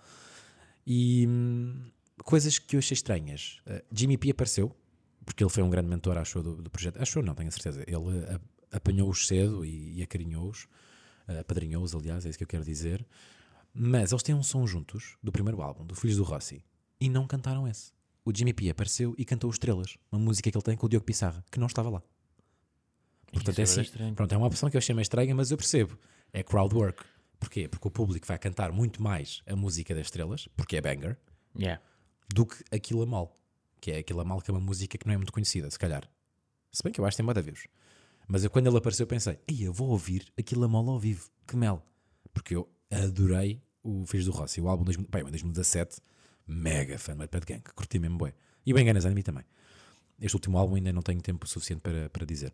[0.86, 1.82] E hum,
[2.24, 3.60] coisas que eu achei estranhas.
[3.68, 4.76] Uh, Jimmy P apareceu,
[5.26, 7.02] porque ele foi um grande mentor, achou, do, do projeto.
[7.02, 7.84] Achou, não, tenho a certeza.
[7.86, 8.40] Ele uh,
[8.72, 10.68] apanhou-os cedo e, e acarinhou-os,
[11.28, 13.06] apadrinhou-os, aliás, é isso que eu quero dizer.
[13.74, 16.64] Mas eles têm um som juntos, do primeiro álbum, do Filhos do Rossi,
[17.00, 17.92] e não cantaram esse.
[18.26, 21.06] O Jimmy P apareceu e cantou Estrelas, uma música que ele tem com o Diogo
[21.06, 22.02] Pissarra, que não estava lá.
[23.32, 23.82] Portanto, é é assim.
[23.82, 24.16] estranho.
[24.16, 25.98] Pronto, é uma opção que eu achei meio estranha, mas eu percebo.
[26.34, 27.04] É crowd work.
[27.40, 27.68] Porquê?
[27.68, 31.18] Porque o público vai cantar muito mais a música das estrelas, porque é banger,
[31.58, 31.82] Yeah.
[32.34, 33.36] do que Aquilo a Mal.
[33.80, 35.78] Que é Aquilo a Mal, que é uma música que não é muito conhecida, se
[35.78, 36.04] calhar.
[36.72, 37.68] Se bem que eu acho que tem moda views.
[38.28, 41.00] Mas eu, quando ele apareceu, eu pensei: Ei, eu vou ouvir Aquilo a Mal ao
[41.00, 41.30] vivo.
[41.48, 41.84] Que mel.
[42.34, 46.02] Porque eu adorei o Filhos do Rossi, o álbum de 2000 pá, em 2017.
[46.46, 47.62] Mega fã do Bad Gang.
[47.76, 48.34] Curti mesmo, bué.
[48.66, 49.44] E bem ganas a mim também.
[50.20, 52.54] Este último álbum ainda não tenho tempo suficiente para, para dizer.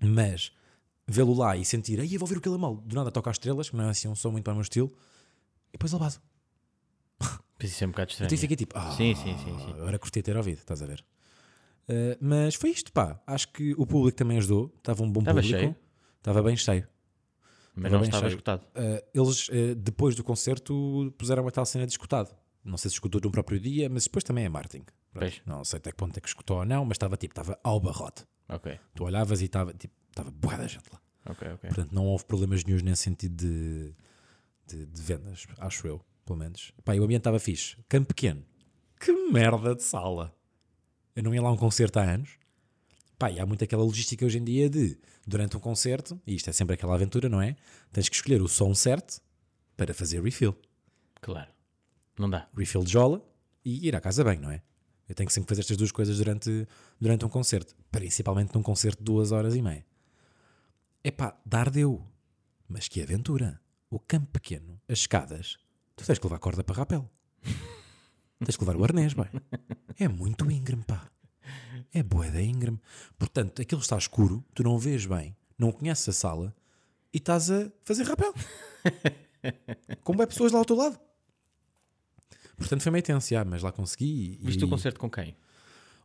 [0.00, 0.52] Mas
[1.06, 2.76] vê-lo lá e sentir, aí eu vou ouvir aquilo a mal.
[2.76, 4.62] Do nada toca as estrelas, que não é assim um som muito para o meu
[4.62, 4.92] estilo.
[5.68, 6.02] E depois ele.
[6.02, 8.28] Mas isso é um bocado estranho.
[8.28, 9.72] Então eu fiquei tipo, ah, Sim, sim, sim, sim.
[9.72, 11.04] agora curti ter ouvido, estás a ver?
[11.90, 13.20] Uh, mas foi isto, pá.
[13.26, 14.72] Acho que o público também ajudou.
[14.78, 15.58] Estava um bom Estava público.
[15.60, 15.76] cheio?
[16.18, 16.86] Estava bem cheio.
[17.74, 18.30] Mas Estava não estava cheio.
[18.30, 18.62] escutado.
[18.76, 22.34] Uh, eles, uh, depois do concerto, puseram uma tal cena de escutado.
[22.64, 24.84] Não sei se escutou no próprio dia, mas depois também é marketing.
[25.12, 25.40] Pois.
[25.46, 27.80] Não sei até que ponto é que escutou ou não, mas estava tipo, estava ao
[27.80, 28.24] barrote.
[28.48, 31.00] Ok, Tu olhavas e estava tipo, estava boa da gente lá.
[31.26, 31.70] ok, ok.
[31.70, 33.94] Portanto, não houve problemas nenhum nesse sentido de,
[34.66, 36.72] de, de vendas, acho eu, pelo menos.
[36.84, 37.76] Pá, e o ambiente estava fixe.
[37.88, 38.44] Campo pequeno.
[39.00, 40.34] Que merda de sala.
[41.14, 42.38] Eu não ia lá a um concerto há anos.
[43.18, 46.48] Pá, e há muito aquela logística hoje em dia de, durante um concerto, e isto
[46.48, 47.54] é sempre aquela aventura, não é?
[47.92, 49.20] Tens que escolher o som certo
[49.76, 50.56] para fazer refill.
[51.20, 51.50] Claro.
[52.18, 52.48] Não dá.
[52.56, 53.22] Refill de jola
[53.64, 54.62] e ir à casa bem, não é?
[55.08, 56.66] Eu tenho que sempre fazer estas duas coisas durante,
[57.00, 57.74] durante um concerto.
[57.90, 59.84] Principalmente num concerto de duas horas e meia.
[61.02, 62.06] Epá, dar deu.
[62.68, 63.60] Mas que aventura.
[63.90, 65.58] O campo pequeno, as escadas,
[65.96, 67.10] tu tens que levar corda para rapel.
[68.44, 69.26] Tens que levar o arnês, bem.
[69.98, 71.10] É muito íngreme, pá.
[71.92, 72.80] É boeda íngreme.
[73.18, 76.54] Portanto, aquilo está escuro, tu não vês bem, não conheces a sala
[77.12, 78.32] e estás a fazer rapel.
[80.02, 80.98] Como é pessoas lá ao teu lado.
[82.56, 84.38] Portanto, foi meio tenso, já, mas lá consegui.
[84.40, 85.34] E, Viste o concerto com quem?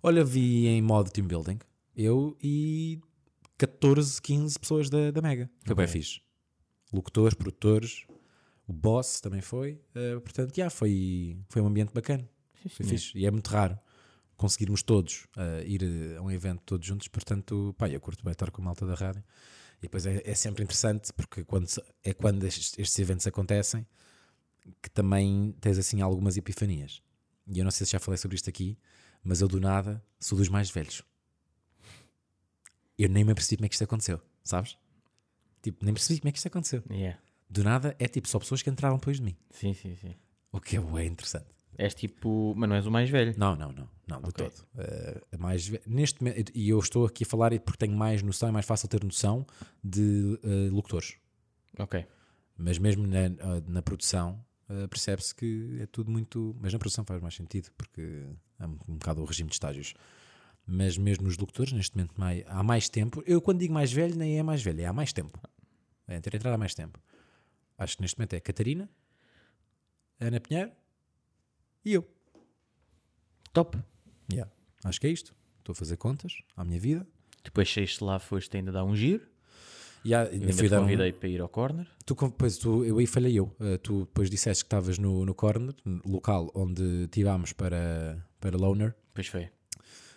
[0.01, 1.59] Olha, vi em modo team building,
[1.95, 2.99] eu e
[3.57, 5.49] 14, 15 pessoas da, da Mega.
[5.65, 6.21] Foi bem fixe.
[6.93, 8.05] Locutores, produtores,
[8.67, 9.79] o boss também foi.
[9.93, 12.27] eh, portanto, já, foi, foi um ambiente bacana.
[12.63, 13.17] Sim, Foi fixe.
[13.17, 13.77] E é muito raro
[14.35, 17.07] conseguirmos todos eh, ir eh, a um evento todos juntos.
[17.07, 19.23] Portanto, pá, eu curto bem estar com a malta da rádio.
[19.79, 21.67] E depois é, é sempre interessante porque quando,
[22.03, 23.85] é quando estes, estes eventos acontecem
[24.81, 27.01] que também tens assim algumas epifanias.
[27.47, 28.77] E eu não sei se já falei sobre isto aqui,
[29.23, 31.03] mas eu do nada sou dos mais velhos.
[32.97, 34.77] Eu nem me apercebi como é que isto aconteceu, sabes?
[35.61, 36.81] Tipo, nem percebi como é que isto aconteceu.
[36.89, 37.19] Yeah.
[37.49, 39.35] Do nada é tipo só pessoas que entraram depois de mim.
[39.51, 40.15] Sim, sim, sim.
[40.51, 41.47] O que é bem interessante.
[41.77, 42.53] És tipo.
[42.55, 43.33] Mas não és o mais velho.
[43.37, 44.53] Não, não, não, não, de todo.
[44.77, 48.49] Eh, a mais, neste momento, e eu estou aqui a falar porque tenho mais noção,
[48.49, 49.45] é mais fácil ter noção
[49.83, 51.17] de eh, locutores.
[51.77, 52.05] Ok.
[52.57, 56.55] Mas mesmo na, ah, na produção ah, percebe-se que é tudo muito.
[56.61, 58.23] Mas na produção faz mais sentido, porque
[58.59, 59.93] é um, um bocado o regime de estágios.
[60.65, 63.21] Mas mesmo nos locutores, neste momento, mai- há mais tempo.
[63.27, 65.39] Eu, quando digo mais velho, nem é mais velho, é há mais tempo.
[66.07, 66.99] É ter entrado há mais tempo.
[67.77, 68.89] Acho que neste momento é Catarina,
[70.19, 70.71] Ana Pinheiro
[71.83, 72.07] e eu.
[73.53, 73.77] Top.
[74.31, 74.51] Yeah.
[74.83, 75.33] Acho que é isto.
[75.59, 77.05] Estou a fazer contas à minha vida.
[77.43, 79.25] Depois saíste lá, foste ainda dar um giro.
[80.05, 81.87] Yeah, Eu ainda fui te dar um- convidei para ir ao corner.
[82.05, 83.45] Tu, pois, tu, eu aí falhei eu.
[83.59, 88.55] Uh, tu depois disseste que estavas no, no corner, no local onde tivámos para, para
[88.57, 89.49] Loner, Depois foi.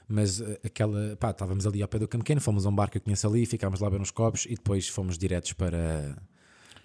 [0.06, 2.90] mas uh, aquela, pá, estávamos ali ao pé do Campo Pequeno, fomos a um bar
[2.90, 6.20] que eu conheço ali, ficámos lá a ver uns copos e depois fomos diretos para,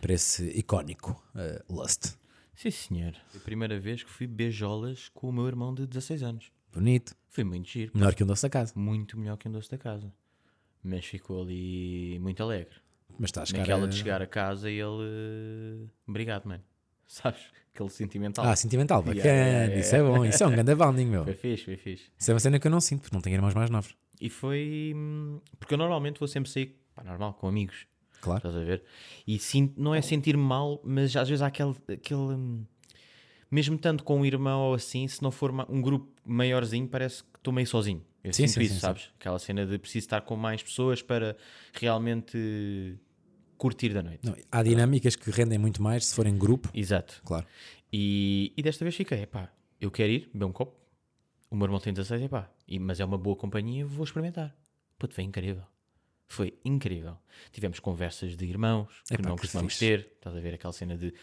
[0.03, 2.17] para esse icónico uh, Lust.
[2.53, 3.13] Sim, senhor.
[3.29, 6.51] Foi a primeira vez que fui beijolas com o meu irmão de 16 anos.
[6.73, 7.93] Bonito, Foi muito giro.
[7.95, 8.73] melhor que um doce a casa.
[8.75, 10.13] Muito melhor que um doce da casa.
[10.83, 12.75] Mas ficou ali muito alegre.
[13.17, 15.85] Mas está a chegar Naquela de chegar a casa e ele.
[15.85, 16.63] eh, Obrigado, mano.
[17.07, 17.41] Sabes?
[17.73, 18.45] Aquele sentimental.
[18.45, 21.23] Ah, sentimental, bacana, yeah, isso é bom, isso é um grande bonding, meu.
[21.23, 22.11] Foi fixe, foi fixe.
[22.19, 23.95] Isso é uma cena que eu não sinto, porque não tenho irmãos mais novos.
[24.19, 24.91] E foi.
[24.95, 27.87] hum, Porque eu normalmente vou sempre sair, pá, normal, com amigos.
[28.23, 28.37] Claro.
[28.37, 28.83] Estás a ver?
[29.27, 31.75] E sinto, não é sentir-me mal, mas às vezes há aquele.
[31.89, 32.63] aquele hum,
[33.51, 37.37] mesmo tanto com um irmão ou assim, se não for um grupo maiorzinho, parece que
[37.37, 38.01] estou meio sozinho.
[38.23, 38.85] Eu Sim, sinto sim, isso, sim, sim.
[38.85, 39.11] sabes?
[39.19, 41.35] Aquela cena de preciso estar com mais pessoas para
[41.73, 42.97] realmente
[43.57, 44.25] curtir da noite.
[44.25, 47.21] Não, há dinâmicas que rendem muito mais se forem grupo, Exato.
[47.25, 47.45] claro.
[47.91, 50.75] E, e desta vez fiquei, epá, eu quero ir, beber um copo.
[51.51, 54.55] O meu irmão tem 16, epá, e, mas é uma boa companhia, vou experimentar.
[54.97, 55.63] Puto, foi incrível.
[56.27, 57.17] Foi incrível.
[57.51, 59.85] Tivemos conversas de irmãos que Epá, não que costumamos fixe.
[59.85, 60.11] ter.
[60.15, 61.13] Estás a ver aquela cena de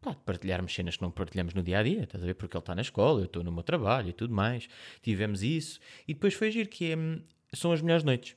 [0.00, 2.02] pá, de partilharmos cenas que não partilhamos no dia a dia.
[2.02, 2.34] Estás a ver?
[2.34, 4.68] Porque ele está na escola, eu estou no meu trabalho e tudo mais.
[5.02, 5.80] Tivemos isso.
[6.06, 7.22] E depois foi giro, que é, hum,
[7.52, 8.36] são as melhores noites.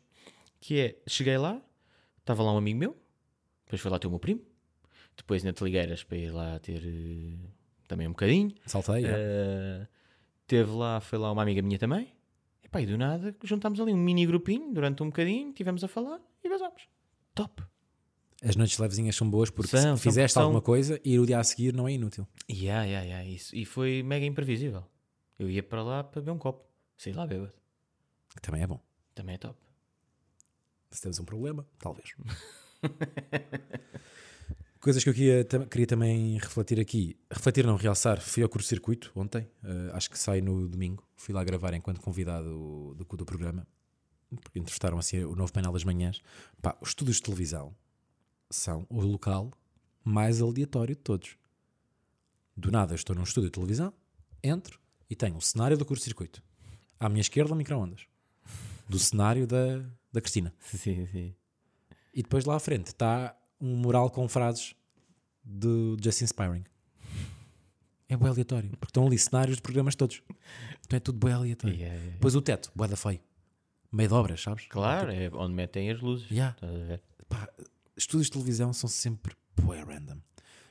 [0.59, 1.61] Que é, cheguei lá,
[2.19, 2.97] estava lá um amigo meu,
[3.65, 4.41] depois foi lá ter o meu primo,
[5.15, 7.49] depois ainda te ligueiras para ir lá ter eh,
[7.87, 8.53] também um bocadinho.
[8.65, 9.09] Saltei, é.
[9.83, 9.87] Uh,
[10.47, 12.11] teve lá, foi lá uma amiga minha também.
[12.69, 15.87] E pá, e do nada juntámos ali um mini grupinho durante um bocadinho, tivemos a
[15.87, 16.83] falar e vazámos.
[17.33, 17.63] Top.
[18.43, 21.25] As noites levezinhas são boas porque São, se fizeste são- alguma coisa e ir o
[21.25, 22.27] dia a seguir não é inútil.
[22.49, 23.55] Yeah, yeah, yeah, isso.
[23.55, 24.85] E foi mega imprevisível.
[25.39, 26.63] Eu ia para lá para beber um copo.
[26.95, 27.53] Saí lá bêbado.
[28.35, 28.79] Que também é bom.
[29.15, 29.57] Também é top.
[30.91, 32.13] Se temos um problema, talvez.
[34.79, 37.17] Coisas que eu queria, queria também refletir aqui.
[37.29, 38.21] Refletir, não, realçar.
[38.21, 39.45] Fui ao curto-circuito ontem.
[39.63, 41.05] eh, acho que sai no domingo.
[41.17, 43.67] Fui lá gravar enquanto convidado do, do programa.
[44.41, 46.21] Porque entrevistaram assim o novo painel das manhãs.
[46.61, 47.75] Pá, os estúdios de televisão
[48.49, 49.51] são o local
[50.01, 51.37] mais aleatório de todos.
[52.55, 53.93] Do nada, estou num estúdio de televisão,
[54.41, 56.41] entro e tenho o cenário do curto-circuito.
[56.97, 58.07] À minha esquerda, micro-ondas.
[58.87, 60.53] Do cenário da, da Cristina.
[60.59, 61.35] Sim, sim.
[62.13, 64.73] E depois lá à frente está um mural com frases
[65.43, 66.63] do Just Inspiring.
[68.07, 70.23] É bem aleatório, porque estão ali cenários de programas todos.
[70.85, 71.75] Então é tudo bem aleatório.
[71.75, 72.13] Yeah, yeah.
[72.13, 73.19] Depois o teto, boeda feio.
[73.91, 74.65] Meio de obras, sabes?
[74.67, 76.29] Claro, é onde metem as luzes.
[76.31, 76.55] Yeah.
[77.27, 77.47] Pá,
[77.95, 80.19] estúdios de televisão são sempre bué random.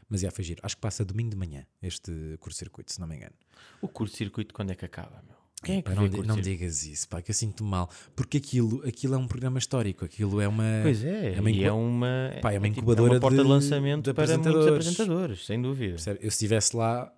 [0.09, 0.61] Mas já foi giro.
[0.65, 3.35] Acho que passa domingo de manhã este curto-circuito, se não me engano.
[3.81, 5.38] O curto-circuito quando é que acaba, meu?
[5.63, 7.91] Quem é que Pá, não, não digas isso, pá, que eu sinto mal.
[8.15, 10.05] Porque aquilo, aquilo é um programa histórico.
[10.05, 10.65] Aquilo é uma.
[10.83, 13.43] Pois é, é uma incu- é uma, Pá, é uma tipo, incubadora uma porta de,
[13.43, 14.87] de- lançamento de para muitos apresentadores.
[14.87, 15.95] apresentadores, sem dúvida.
[15.95, 16.19] Percebe?
[16.23, 17.13] Eu se estivesse lá,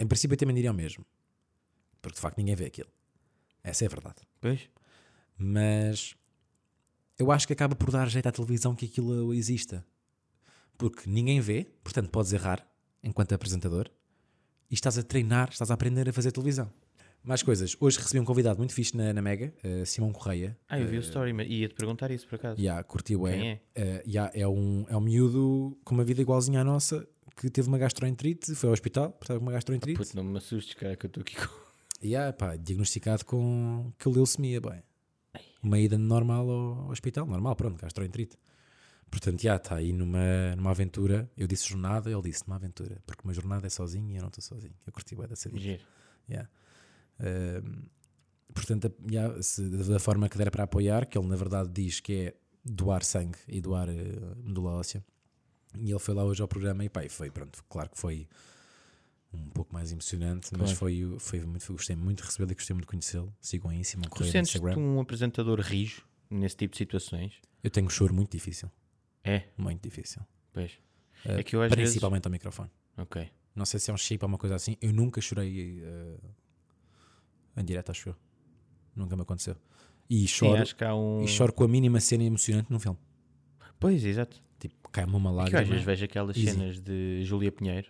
[0.00, 1.06] em princípio eu também diria o mesmo.
[2.02, 2.88] Porque de facto ninguém vê aquilo.
[3.62, 4.16] Essa é a verdade.
[4.40, 4.60] Pois.
[5.38, 6.14] Mas
[7.18, 9.84] eu acho que acaba por dar jeito à televisão que aquilo exista.
[10.76, 12.66] Porque ninguém vê, portanto podes errar
[13.02, 13.88] enquanto apresentador
[14.70, 16.70] e estás a treinar, estás a aprender a fazer televisão.
[17.24, 17.74] Mais coisas.
[17.80, 20.56] Hoje recebi um convidado muito fixe na, na Mega, eh, Simão Correia.
[20.68, 22.60] Ah, eu vi o story, mas ia-te perguntar isso por acaso.
[22.60, 23.32] Yeah, curti bué.
[23.32, 23.60] Quem é?
[23.74, 27.66] Eh, yeah, é, um, é um miúdo com uma vida igualzinha à nossa que teve
[27.66, 29.98] uma gastroenterite, foi ao hospital, com uma gastroenterite.
[29.98, 31.48] Puto, não me assustes, cara, que eu estou aqui com.
[32.02, 34.82] E yeah, pá, diagnosticado com que leucemia, bem.
[35.62, 38.36] Uma ida normal ao hospital, normal, pronto, gastroenterite.
[39.10, 41.30] Portanto, já está aí numa, numa aventura.
[41.36, 44.28] Eu disse jornada, ele disse numa aventura, porque uma jornada é sozinho e eu não
[44.28, 44.74] estou sozinho.
[44.86, 45.60] Eu curti bem dessa vida.
[45.62, 45.82] Giro.
[46.28, 46.50] Yeah.
[48.52, 52.12] Portanto, yeah, se- da forma que der para apoiar, que ele na verdade diz que
[52.12, 55.04] é doar sangue e doar eh, medula óssea.
[55.76, 58.28] E ele foi lá hoje ao programa e pá, e foi pronto, claro que foi
[59.32, 60.76] um pouco mais emocionante, mas Claro.
[60.76, 63.34] foi, foi muito, gostei muito de recebê-lo e gostei muito de conhecê-lo.
[63.40, 64.80] Sigam aí, Simão Tu Correia no sentes-te Instagram.
[64.80, 67.34] um apresentador rijo nesse tipo de situações?
[67.62, 68.70] Eu tenho um choro muito difícil,
[69.24, 70.22] É, muito difícil.
[70.52, 70.78] pois.
[71.24, 71.90] Eh, É que eu às vezes.
[71.94, 72.70] principalmente ao microfone.
[72.96, 73.28] Ok.
[73.56, 74.76] Não sei se é um chip ou uma coisa assim.
[74.80, 76.16] Eu nunca chorei eh,
[77.56, 78.16] em direto, acho eu.
[78.94, 79.56] Nunca me aconteceu.
[80.08, 81.22] E Sim, choro, há um.
[81.22, 82.98] e choro com a mínima cena emocionante num filme.
[83.80, 84.42] Pois, exato.
[84.58, 85.64] Tipo, cai-me uma É eu às lágrima.
[85.64, 86.50] vezes vejo aquelas Easy.
[86.50, 87.88] cenas de Júlia Pinheiro.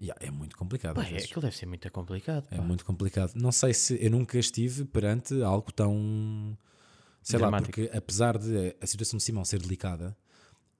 [0.00, 0.94] Yeah, é muito complicado.
[0.94, 2.46] Pá, é, aquilo deve ser muito complicado.
[2.52, 2.62] É pá.
[2.62, 3.32] muito complicado.
[3.34, 6.56] Não sei se eu nunca estive perante algo tão.
[7.20, 7.72] Sei lá, Dramático.
[7.80, 10.16] porque apesar de a situação de Simão ser delicada,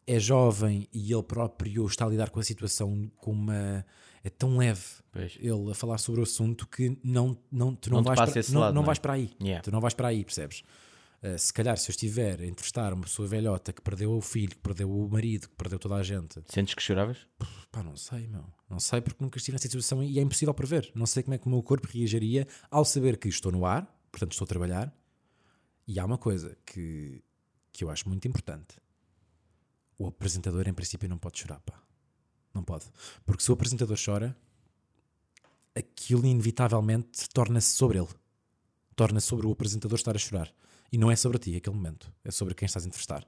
[0.09, 3.85] é jovem e ele próprio está a lidar com a situação com uma.
[4.25, 5.37] É tão leve Pois.
[5.41, 8.61] ele a falar sobre o assunto que não, não, tu não, Não vais, para, não,
[8.61, 8.87] lado, não não é?
[8.87, 9.31] vais para aí.
[9.41, 9.63] Yeah.
[9.63, 10.63] Tu não vais para aí, percebes?
[11.23, 14.51] Uh, se calhar, se eu estiver a entrevistar uma pessoa velhota que perdeu o filho,
[14.51, 17.19] que perdeu o marido, que perdeu toda a gente, Sentes que choravas?
[17.73, 18.45] pá, não sei, meu.
[18.69, 20.91] Não sei porque nunca estive nessa situação e é impossível prever.
[20.95, 23.85] Não sei como é que o meu corpo reagiria ao saber que estou no ar,
[24.13, 24.93] portanto estou a trabalhar.
[25.87, 27.23] E há uma coisa que,
[27.73, 28.77] que eu acho muito importante.
[29.99, 31.83] O apresentador, em princípio, não pode chorar, pá.
[32.55, 32.87] Não pode.
[33.27, 34.37] Porque se o apresentador chora,
[35.75, 38.09] aquilo inevitavelmente torna-se sobre ele.
[38.95, 40.53] Torna-se sobre o apresentador estar a chorar.
[40.91, 42.13] E não é sobre ti aquele momento.
[42.25, 43.27] É sobre quem estás a entrevistar.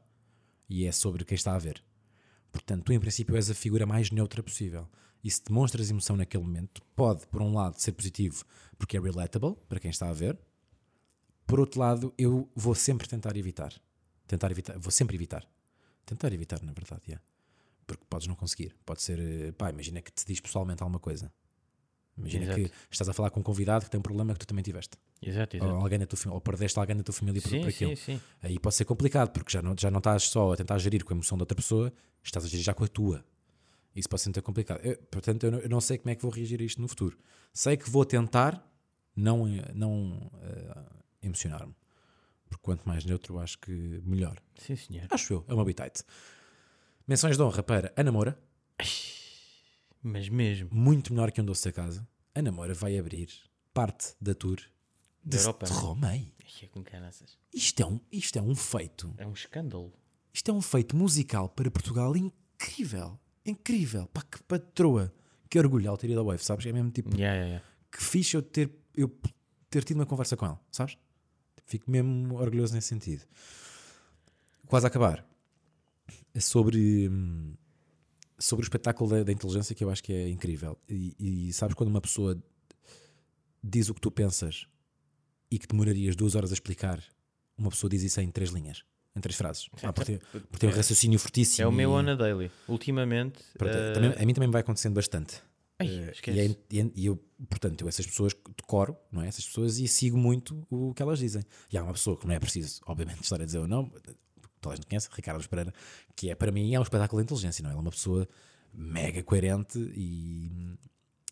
[0.69, 1.83] E é sobre quem está a ver.
[2.53, 4.89] Portanto, tu, em princípio, és a figura mais neutra possível.
[5.23, 8.45] E se demonstras emoção naquele momento, pode, por um lado, ser positivo
[8.81, 10.39] porque é relatable para quem está a ver.
[11.47, 13.75] Por outro lado, eu vou sempre tentar evitar.
[14.27, 14.79] Tentar evitar.
[14.79, 15.47] Vou sempre evitar.
[16.11, 17.25] Tentar evitar, na verdade, yeah.
[17.87, 18.75] Porque podes não conseguir.
[18.85, 21.33] Pode ser, eh, pá, imagina que te diz pessoalmente alguma coisa.
[22.18, 22.61] Imagina Exato.
[22.61, 24.96] que estás a falar com um convidado que tem um problema que tu também tiveste.
[25.23, 25.81] Exato, Ou, exato.
[25.83, 27.96] alguém da tua, ou perdeste alguém da tua família por, Sim, por aquilo.
[27.96, 28.20] sim, sim.
[28.42, 31.14] Aí pode ser complicado, porque já não, já não estás só a tentar gerir com
[31.14, 31.92] a emoção da outra pessoa,
[32.23, 33.25] estás a gerir já com a tua.
[33.94, 34.81] Isso pode ser muito complicado.
[34.85, 36.88] Eu- portanto, eu não, eu não sei como é que vou reagir a isto no
[36.88, 37.16] futuro.
[37.55, 38.66] Sei que vou tentar
[39.16, 40.83] não, eh, não eh,
[41.23, 41.75] emocionar-me.
[42.51, 43.71] Porque quanto mais neutro, acho que
[44.05, 44.37] melhor.
[44.57, 45.07] Sim, senhor.
[45.11, 46.03] Acho eu, é uma bitite.
[47.09, 48.39] Menções de honra para Ana Moura,
[50.03, 50.69] Mas mesmo.
[50.73, 52.07] muito menor que um doce da casa.
[52.35, 53.29] Ana Moura vai abrir
[53.73, 54.57] parte da tour
[55.25, 55.67] de, Da Europa.
[55.67, 56.35] de Romei.
[56.63, 57.39] É com caraças.
[57.55, 59.93] Isto é, um, isto é um feito É um escândalo.
[60.33, 63.19] Isto é um feito musical para Portugal incrível.
[63.47, 64.07] Incrível.
[64.09, 65.13] Pá, que patroa.
[65.49, 66.67] Que orgulho ter ido ao Wave, sabes?
[66.67, 67.65] É mesmo tipo, Yeah, yeah, yeah.
[67.91, 69.09] que fixe eu ter, eu
[69.69, 70.97] ter tido uma conversa com ela, sabes?
[71.71, 73.23] Fico mesmo orgulhoso nesse sentido.
[74.67, 75.25] Quase a acabar.
[76.35, 77.55] É sobre, hum,
[78.37, 80.77] sobre o espetáculo da, da inteligência que eu acho que é incrível.
[80.89, 81.15] E,
[81.49, 82.37] e sabes quando uma pessoa
[83.63, 84.67] diz o que tu pensas
[85.49, 87.01] e que demorarias duas horas a explicar,
[87.57, 88.83] uma pessoa diz isso em três linhas,
[89.15, 89.69] em três frases.
[89.85, 91.63] Ah, porque, tem- porque tem um raciocínio fortíssimo.
[91.65, 92.51] É o meu e- on a daily.
[92.67, 93.39] Ultimamente.
[93.61, 95.41] Eh, também- a mim também me vai acontecendo bastante.
[95.81, 96.38] Ai, esquece.
[96.38, 97.16] e, é- e é- e eu,
[97.49, 99.29] portanto, eu essas pessoas decoro, não é?
[99.29, 101.43] Essas pessoas e sigo muito o que elas dizem.
[101.73, 103.90] E há uma pessoa que não é preciso, obviamente, estar a dizer ou não,
[104.61, 105.73] toda a gente conhece, Ricardo Pereira,
[106.14, 107.73] que é para mim é um espetáculo de inteligência, não é?
[107.73, 108.29] Ela é uma pessoa
[108.73, 110.77] mega coerente e,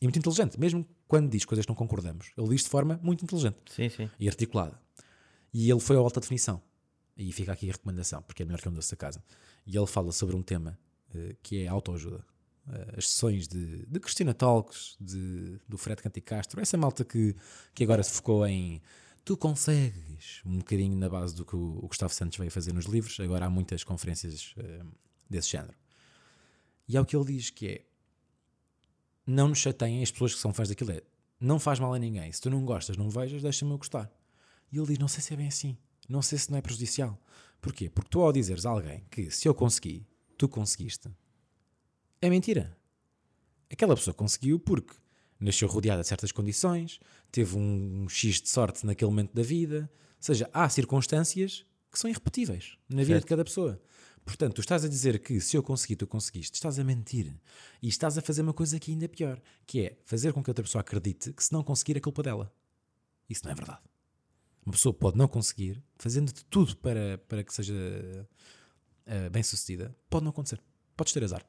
[0.01, 2.31] e muito inteligente, mesmo quando diz coisas que não concordamos.
[2.37, 4.11] Ele diz de forma muito inteligente Sim, sim.
[4.19, 4.81] e articulada.
[5.53, 6.61] E ele foi ao alta definição.
[7.17, 9.23] E fica aqui a recomendação, porque é melhor que um doce da casa.
[9.67, 10.79] E ele fala sobre um tema
[11.15, 12.25] eh, que é autoajuda.
[12.97, 17.35] As sessões de, de Cristina Talks, de, do Fred Canticastro, essa malta que,
[17.75, 18.83] que agora se focou em
[19.25, 22.87] tu consegues, um bocadinho na base do que o, o Gustavo Santos veio fazer nos
[22.87, 23.19] livros.
[23.21, 24.83] Agora há muitas conferências eh,
[25.29, 25.75] desse género.
[26.89, 27.85] E é o que ele diz que é
[29.27, 30.93] não nos chateiem as pessoas que são fãs daquilo.
[30.93, 31.03] É,
[31.39, 32.33] não faz mal a ninguém.
[32.33, 34.11] Se tu não gostas, não vejas, deixa-me eu gostar.
[34.73, 35.77] E ele diz: Não sei se é bem assim.
[36.09, 37.21] Não sei se não é prejudicial.
[37.61, 37.91] Porquê?
[37.91, 40.07] Porque tu, ao dizeres a alguém que se eu consegui,
[40.39, 41.11] tu conseguiste,
[42.21, 42.77] é mentira.
[43.71, 44.95] Aquela pessoa conseguiu porque
[45.39, 46.99] nasceu rodeada de certas condições,
[47.31, 49.91] teve um X de sorte naquele momento da vida.
[49.93, 53.25] Ou seja, há circunstâncias que são irrepetíveis na vida Certo.
[53.25, 53.81] de cada pessoa.
[54.25, 57.35] Portanto, tu estás a dizer que se eu consegui, tu conseguiste, estás a mentir.
[57.81, 60.51] E estás a fazer uma coisa que ainda é pior, que é fazer com que
[60.51, 62.53] outra pessoa acredite que se não conseguir é culpa dela.
[63.29, 63.81] Isso não é verdade.
[64.67, 67.75] Uma pessoa pode não conseguir, fazendo de tudo para, para que seja
[69.07, 70.61] eh, bem sucedida, pode não acontecer.
[70.95, 71.47] Podes ter azar.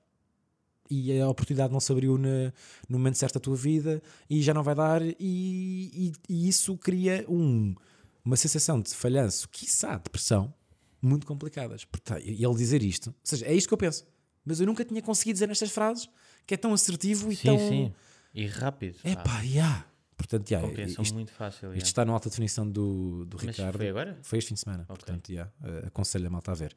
[0.90, 2.52] E a oportunidade não se abriu na-
[2.88, 6.76] no momento certo da tua vida e já não vai dar, e, e- e isso
[6.78, 7.76] cria um-
[8.26, 10.52] uma sensação de falhanço, quiçá depressão,
[11.02, 11.86] muito complicadas.
[11.86, 14.06] Portanto, e ele dizer isto, ou seja, é isto que eu penso,
[14.44, 16.10] mas eu nunca tinha conseguido dizer nestas frases
[16.48, 17.58] que é tão assertivo e Sim, tão.
[17.60, 17.94] sim.
[18.34, 18.98] E rápido.
[19.04, 19.42] É pá.
[19.42, 19.86] yeah.
[20.18, 21.68] Portanto, yeah, Compreensão isto, muito fácil.
[21.70, 21.86] isto yeah.
[21.88, 23.78] está na alta definição do, do Mas Ricardo.
[23.78, 24.20] foi agora?
[24.22, 24.84] Foi este fim de semana.
[24.90, 24.96] Ok.
[24.98, 25.50] Portanto, yeah,
[25.88, 26.76] aconselho a malta a ver.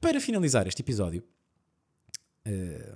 [0.00, 1.24] Para finalizar este episódio,
[2.44, 2.94] eh,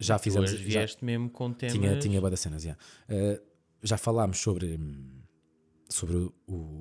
[0.00, 0.50] já Tu fizemos.
[0.50, 1.74] Já, vieste mesmo com temas.
[1.74, 2.82] tinha, tinha boa das cenas, yeah.
[3.08, 3.40] Eh,
[3.82, 4.80] já falámos sobre,
[5.88, 6.34] sobre o,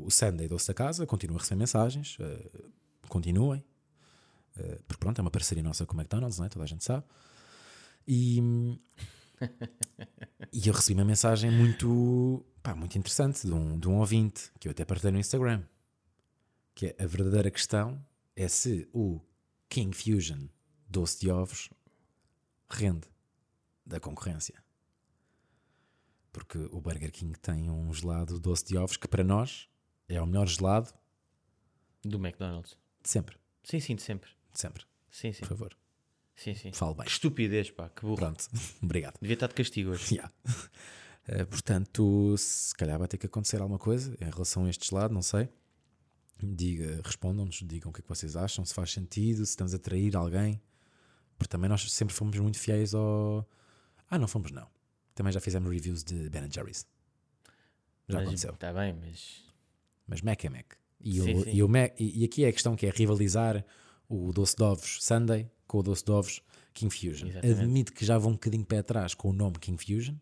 [0.06, 1.06] o, Sunday Doce da Casa.
[1.06, 2.18] Continuo a receber mensagens.
[2.20, 2.50] eh,
[3.10, 3.64] continuem.
[4.58, 6.50] Eh, porque pronto, é uma parceria nossa com o McDonald's, não é?
[6.50, 7.04] toda a gente sabe.
[8.08, 8.40] E,
[10.54, 14.68] e eu recebi uma mensagem muito, pá, muito interessante de um, de um ouvinte que
[14.68, 15.62] eu até partilhei no Instagram.
[16.74, 18.02] Que é a verdadeira questão
[18.34, 19.20] é se o
[19.68, 20.48] King Fusion
[20.88, 21.70] doce de ovos
[22.70, 23.08] rende
[23.86, 24.64] da concorrência.
[26.32, 29.68] Porque o Burger King tem um gelado doce de ovos que para nós
[30.08, 30.94] é o melhor gelado
[32.04, 32.78] Do McDonald's.
[33.02, 33.38] de sempre.
[33.64, 34.30] Sim, sim, de sempre.
[34.54, 34.86] De sempre.
[35.10, 35.40] Sim, sim.
[35.42, 35.78] Por favor.
[36.36, 36.72] Sim, sim.
[36.72, 37.06] Fale bem.
[37.06, 37.90] Que estupidez, pá.
[37.90, 38.18] Que burro.
[38.18, 38.48] Pronto.
[38.82, 39.18] Obrigado.
[39.20, 40.16] Devia estar de castigo hoje.
[40.16, 40.34] Yeah.
[41.32, 45.14] Eh, portanto, se calhar vai ter que acontecer alguma coisa em relação a este gelado,
[45.14, 45.48] não sei.
[46.42, 49.78] Diga, respondam-nos, digam o que é que vocês acham, se faz sentido, se estamos a
[49.78, 50.60] trair alguém.
[51.40, 53.48] Porque também nós sempre fomos muito fiéis ao.
[54.10, 54.68] Ah, não fomos, não.
[55.16, 56.86] Também já fizemos reviews de Ben Jerry's.
[58.10, 58.54] Já aconteceu.
[58.54, 59.44] Está bem, mas.
[60.06, 60.74] Mas Mac é Mac.
[61.00, 61.52] E, Sim, o, sim.
[61.54, 63.64] e, o Mac, e, e aqui é a questão que é rivalizar
[64.10, 66.42] o doce de ovos Sunday com o doce de ovos
[66.74, 67.30] King Fusion.
[67.30, 67.62] Exatamente.
[67.62, 70.16] Admito que já vou um bocadinho pé atrás com o nome King Fusion.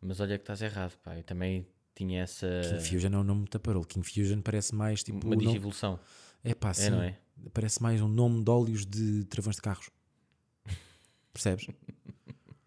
[0.00, 1.16] Mas olha que estás errado, pá.
[1.16, 2.46] Eu também tinha essa.
[2.64, 3.86] King Fusion é um nome muito taparolo.
[3.86, 5.24] King Fusion parece mais tipo.
[5.24, 6.00] uma o nome-.
[6.42, 6.90] É pá, sim.
[6.90, 7.16] não é?
[7.52, 9.90] Parece mais um nome de óleos de travões de carros.
[11.32, 11.68] Percebes?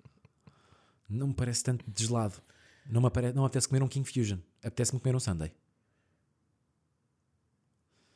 [1.09, 2.41] não me parece tanto de gelado.
[2.85, 3.33] Não me, apare...
[3.33, 4.39] não me apetece comer um King Fusion.
[4.61, 5.53] Apetece-me comer um Sunday.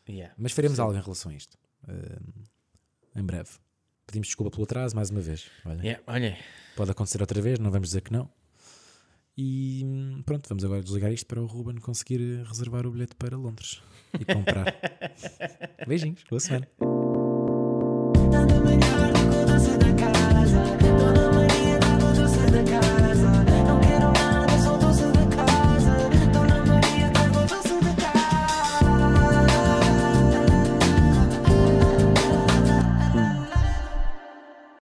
[0.09, 0.33] Yeah.
[0.37, 0.81] Mas faremos Sim.
[0.81, 1.57] algo em relação a isto.
[1.87, 2.43] Ahm,
[3.15, 3.49] em breve.
[4.05, 5.49] Pedimos desculpa pelo atraso mais uma vez.
[5.65, 6.37] Olha, Yeah, Olha,
[6.75, 8.29] Pode acontecer outra vez, não vamos dizer que não.
[9.37, 13.15] E hum, pronto, vamos agora desligar isto para o Ruben conseguir eh, reservar o bilhete
[13.15, 13.81] para Londres
[14.19, 14.73] e comprar.
[15.85, 16.67] Beijinhos, boa semana.